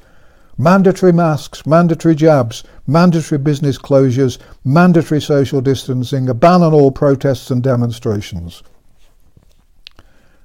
Mandatory 0.58 1.12
masks, 1.12 1.64
mandatory 1.64 2.14
jabs, 2.14 2.64
mandatory 2.86 3.38
business 3.38 3.78
closures, 3.78 4.36
mandatory 4.64 5.22
social 5.22 5.62
distancing, 5.62 6.28
a 6.28 6.34
ban 6.34 6.60
on 6.60 6.74
all 6.74 6.90
protests 6.90 7.50
and 7.50 7.62
demonstrations. 7.62 8.62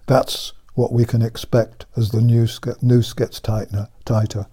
That's 0.08 0.53
what 0.76 0.92
we 0.92 1.06
can 1.06 1.22
expect 1.22 1.86
as 1.96 2.10
the 2.10 2.22
noose, 2.22 3.14
gets 3.14 3.40
tighter, 3.40 3.88
tighter. 4.06 4.48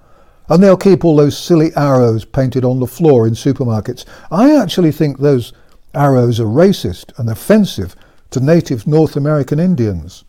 And 0.48 0.62
they'll 0.62 0.76
keep 0.76 1.04
all 1.04 1.16
those 1.16 1.38
silly 1.38 1.70
arrows 1.76 2.24
painted 2.24 2.64
on 2.64 2.80
the 2.80 2.86
floor 2.86 3.26
in 3.26 3.34
supermarkets. 3.34 4.04
I 4.30 4.56
actually 4.56 4.92
think 4.92 5.18
those 5.18 5.52
arrows 5.94 6.40
are 6.40 6.44
racist 6.44 7.16
and 7.18 7.30
offensive 7.30 7.94
to 8.30 8.40
native 8.40 8.86
North 8.86 9.16
American 9.16 9.58
Indians. 9.58 10.24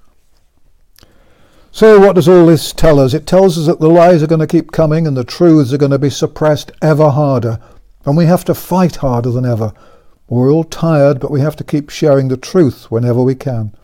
So 1.72 2.00
what 2.00 2.16
does 2.16 2.28
all 2.28 2.46
this 2.46 2.74
tell 2.74 3.00
us? 3.00 3.14
It 3.14 3.26
tells 3.26 3.58
us 3.58 3.66
that 3.66 3.80
the 3.80 3.90
lies 3.90 4.22
are 4.22 4.28
going 4.28 4.40
to 4.42 4.48
keep 4.48 4.72
coming 4.72 5.08
and 5.08 5.16
the 5.16 5.24
truths 5.24 5.72
are 5.72 5.78
going 5.78 5.92
to 5.92 6.00
be 6.00 6.10
suppressed 6.10 6.72
ever 6.82 7.10
harder. 7.10 7.60
And 8.06 8.18
we 8.18 8.26
have 8.26 8.44
to 8.46 8.54
fight 8.54 8.98
harder 8.98 9.32
than 9.32 9.46
ever. 9.46 9.74
We're 10.28 10.52
all 10.52 10.64
tired, 10.64 11.20
but 11.20 11.32
we 11.32 11.42
have 11.42 11.56
to 11.58 11.64
keep 11.64 11.90
sharing 11.90 12.28
the 12.28 12.38
truth 12.38 12.92
whenever 12.92 13.22
we 13.22 13.36
can. 13.36 13.76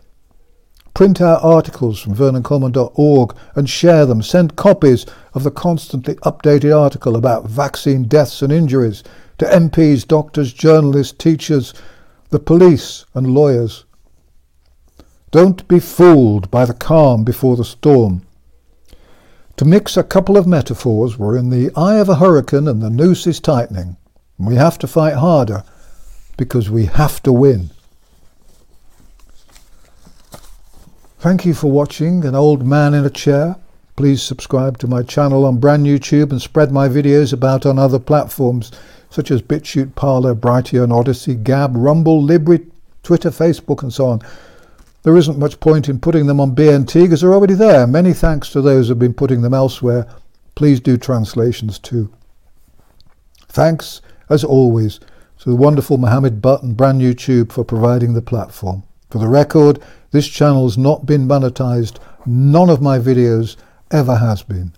Print 0.98 1.20
out 1.20 1.44
articles 1.44 2.00
from 2.00 2.16
vernoncoleman.org 2.16 3.36
and 3.54 3.70
share 3.70 4.04
them. 4.04 4.20
Send 4.20 4.56
copies 4.56 5.06
of 5.32 5.44
the 5.44 5.50
constantly 5.52 6.16
updated 6.16 6.76
article 6.76 7.14
about 7.14 7.48
vaccine 7.48 8.08
deaths 8.08 8.42
and 8.42 8.50
injuries 8.50 9.04
to 9.38 9.44
MPs, 9.44 10.04
doctors, 10.04 10.52
journalists, 10.52 11.16
teachers, 11.16 11.72
the 12.30 12.40
police 12.40 13.04
and 13.14 13.32
lawyers. 13.32 13.84
Don't 15.30 15.68
be 15.68 15.78
fooled 15.78 16.50
by 16.50 16.64
the 16.64 16.74
calm 16.74 17.22
before 17.22 17.54
the 17.54 17.64
storm. 17.64 18.22
To 19.58 19.64
mix 19.64 19.96
a 19.96 20.02
couple 20.02 20.36
of 20.36 20.48
metaphors, 20.48 21.16
we're 21.16 21.36
in 21.36 21.50
the 21.50 21.70
eye 21.76 21.98
of 21.98 22.08
a 22.08 22.16
hurricane 22.16 22.66
and 22.66 22.82
the 22.82 22.90
noose 22.90 23.24
is 23.28 23.38
tightening. 23.38 23.96
We 24.36 24.56
have 24.56 24.78
to 24.78 24.88
fight 24.88 25.14
harder 25.14 25.62
because 26.36 26.68
we 26.68 26.86
have 26.86 27.22
to 27.22 27.32
win. 27.32 27.70
Thank 31.20 31.44
you 31.44 31.52
for 31.52 31.68
watching 31.68 32.24
An 32.24 32.36
Old 32.36 32.64
Man 32.64 32.94
in 32.94 33.04
a 33.04 33.10
Chair. 33.10 33.56
Please 33.96 34.22
subscribe 34.22 34.78
to 34.78 34.86
my 34.86 35.02
channel 35.02 35.44
on 35.46 35.58
Brand 35.58 35.82
New 35.82 35.98
Tube 35.98 36.30
and 36.30 36.40
spread 36.40 36.70
my 36.70 36.88
videos 36.88 37.32
about 37.32 37.66
on 37.66 37.76
other 37.76 37.98
platforms 37.98 38.70
such 39.10 39.32
as 39.32 39.42
BitChute, 39.42 39.96
Parler, 39.96 40.32
Brighteon, 40.32 40.92
Odysee, 40.92 41.34
Gab, 41.34 41.72
Rumble, 41.76 42.22
Libri, 42.22 42.68
Twitter, 43.02 43.30
Facebook 43.30 43.82
and 43.82 43.92
so 43.92 44.06
on. 44.06 44.20
There 45.02 45.16
isn't 45.16 45.40
much 45.40 45.58
point 45.58 45.88
in 45.88 45.98
putting 45.98 46.26
them 46.26 46.38
on 46.38 46.54
BNT 46.54 47.02
because 47.02 47.22
they're 47.22 47.34
already 47.34 47.54
there. 47.54 47.88
Many 47.88 48.12
thanks 48.12 48.50
to 48.50 48.62
those 48.62 48.86
who 48.86 48.92
have 48.92 49.00
been 49.00 49.12
putting 49.12 49.42
them 49.42 49.54
elsewhere. 49.54 50.06
Please 50.54 50.78
do 50.78 50.96
translations 50.96 51.80
too. 51.80 52.14
Thanks, 53.48 54.02
as 54.30 54.44
always, 54.44 55.00
to 55.40 55.50
the 55.50 55.56
wonderful 55.56 55.98
Mohammed 55.98 56.40
Butt 56.40 56.62
and 56.62 56.76
Brand 56.76 56.98
New 56.98 57.12
Tube 57.12 57.50
for 57.50 57.64
providing 57.64 58.14
the 58.14 58.22
platform. 58.22 58.84
For 59.10 59.18
the 59.18 59.28
record, 59.28 59.80
this 60.10 60.26
channel's 60.26 60.76
not 60.78 61.06
been 61.06 61.26
monetized. 61.26 61.98
None 62.26 62.68
of 62.68 62.82
my 62.82 62.98
videos 62.98 63.56
ever 63.90 64.16
has 64.16 64.42
been. 64.42 64.72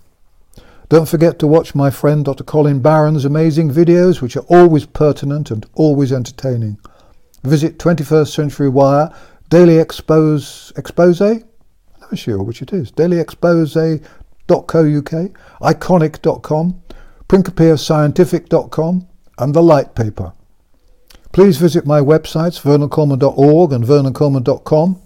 Don't 0.89 1.07
forget 1.07 1.39
to 1.39 1.47
watch 1.47 1.73
my 1.73 1.89
friend 1.89 2.25
Dr. 2.25 2.43
Colin 2.43 2.81
Barron's 2.81 3.23
amazing 3.23 3.71
videos, 3.71 4.21
which 4.21 4.35
are 4.35 4.45
always 4.49 4.85
pertinent 4.85 5.49
and 5.49 5.65
always 5.73 6.11
entertaining. 6.11 6.77
Visit 7.43 7.79
21st 7.79 8.27
Century 8.27 8.67
Wire, 8.69 9.09
Daily 9.49 9.77
Expose, 9.77 10.73
Expose? 10.75 11.21
I'm 11.21 11.43
not 12.01 12.17
sure 12.17 12.43
which 12.43 12.61
it 12.61 12.73
is. 12.73 12.91
dailyexpose.co.uk, 12.91 14.09
iconic.com, 15.61 16.83
principiascientific.com, 17.29 19.07
and 19.37 19.53
the 19.53 19.63
Light 19.63 19.95
Paper. 19.95 20.33
Please 21.31 21.57
visit 21.57 21.85
my 21.85 22.01
websites, 22.01 22.61
vernoncoleman.org 22.61 23.71
and 23.71 23.85
vernoncoleman.com. 23.85 25.01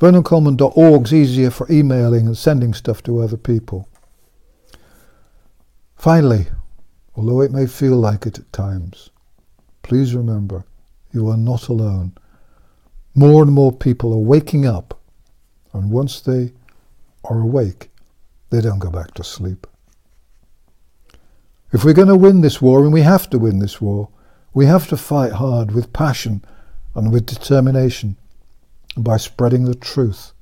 Vernoncoleman.org 0.00 1.04
is 1.04 1.14
easier 1.14 1.50
for 1.50 1.70
emailing 1.70 2.26
and 2.26 2.38
sending 2.38 2.72
stuff 2.72 3.02
to 3.02 3.18
other 3.18 3.36
people. 3.36 3.88
Finally, 5.94 6.46
although 7.16 7.42
it 7.42 7.52
may 7.52 7.66
feel 7.66 7.96
like 7.96 8.24
it 8.24 8.38
at 8.38 8.52
times, 8.52 9.10
please 9.82 10.14
remember 10.14 10.64
you 11.12 11.28
are 11.28 11.36
not 11.36 11.68
alone. 11.68 12.12
More 13.14 13.42
and 13.42 13.52
more 13.52 13.72
people 13.72 14.12
are 14.14 14.18
waking 14.18 14.64
up, 14.64 14.98
and 15.74 15.90
once 15.90 16.20
they 16.20 16.52
are 17.24 17.40
awake, 17.40 17.90
they 18.50 18.60
don't 18.60 18.78
go 18.78 18.90
back 18.90 19.12
to 19.14 19.24
sleep. 19.24 19.66
If 21.72 21.84
we're 21.84 21.92
going 21.92 22.08
to 22.08 22.16
win 22.16 22.40
this 22.40 22.62
war, 22.62 22.84
and 22.84 22.92
we 22.92 23.02
have 23.02 23.28
to 23.30 23.38
win 23.38 23.58
this 23.58 23.80
war, 23.80 24.08
we 24.58 24.66
have 24.66 24.88
to 24.88 24.96
fight 24.96 25.34
hard 25.34 25.70
with 25.70 25.92
passion 25.92 26.44
and 26.96 27.12
with 27.12 27.24
determination 27.24 28.16
by 28.96 29.16
spreading 29.16 29.66
the 29.66 29.74
truth. 29.76 30.32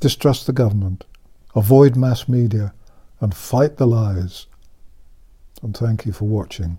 Distrust 0.00 0.46
the 0.46 0.52
government, 0.52 1.06
avoid 1.54 1.96
mass 1.96 2.28
media, 2.28 2.74
and 3.22 3.34
fight 3.34 3.78
the 3.78 3.86
lies. 3.86 4.48
And 5.62 5.74
thank 5.74 6.04
you 6.04 6.12
for 6.12 6.26
watching 6.26 6.76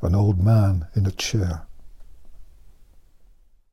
An 0.00 0.14
Old 0.14 0.42
Man 0.42 0.86
in 0.94 1.04
a 1.04 1.10
Chair. 1.10 1.66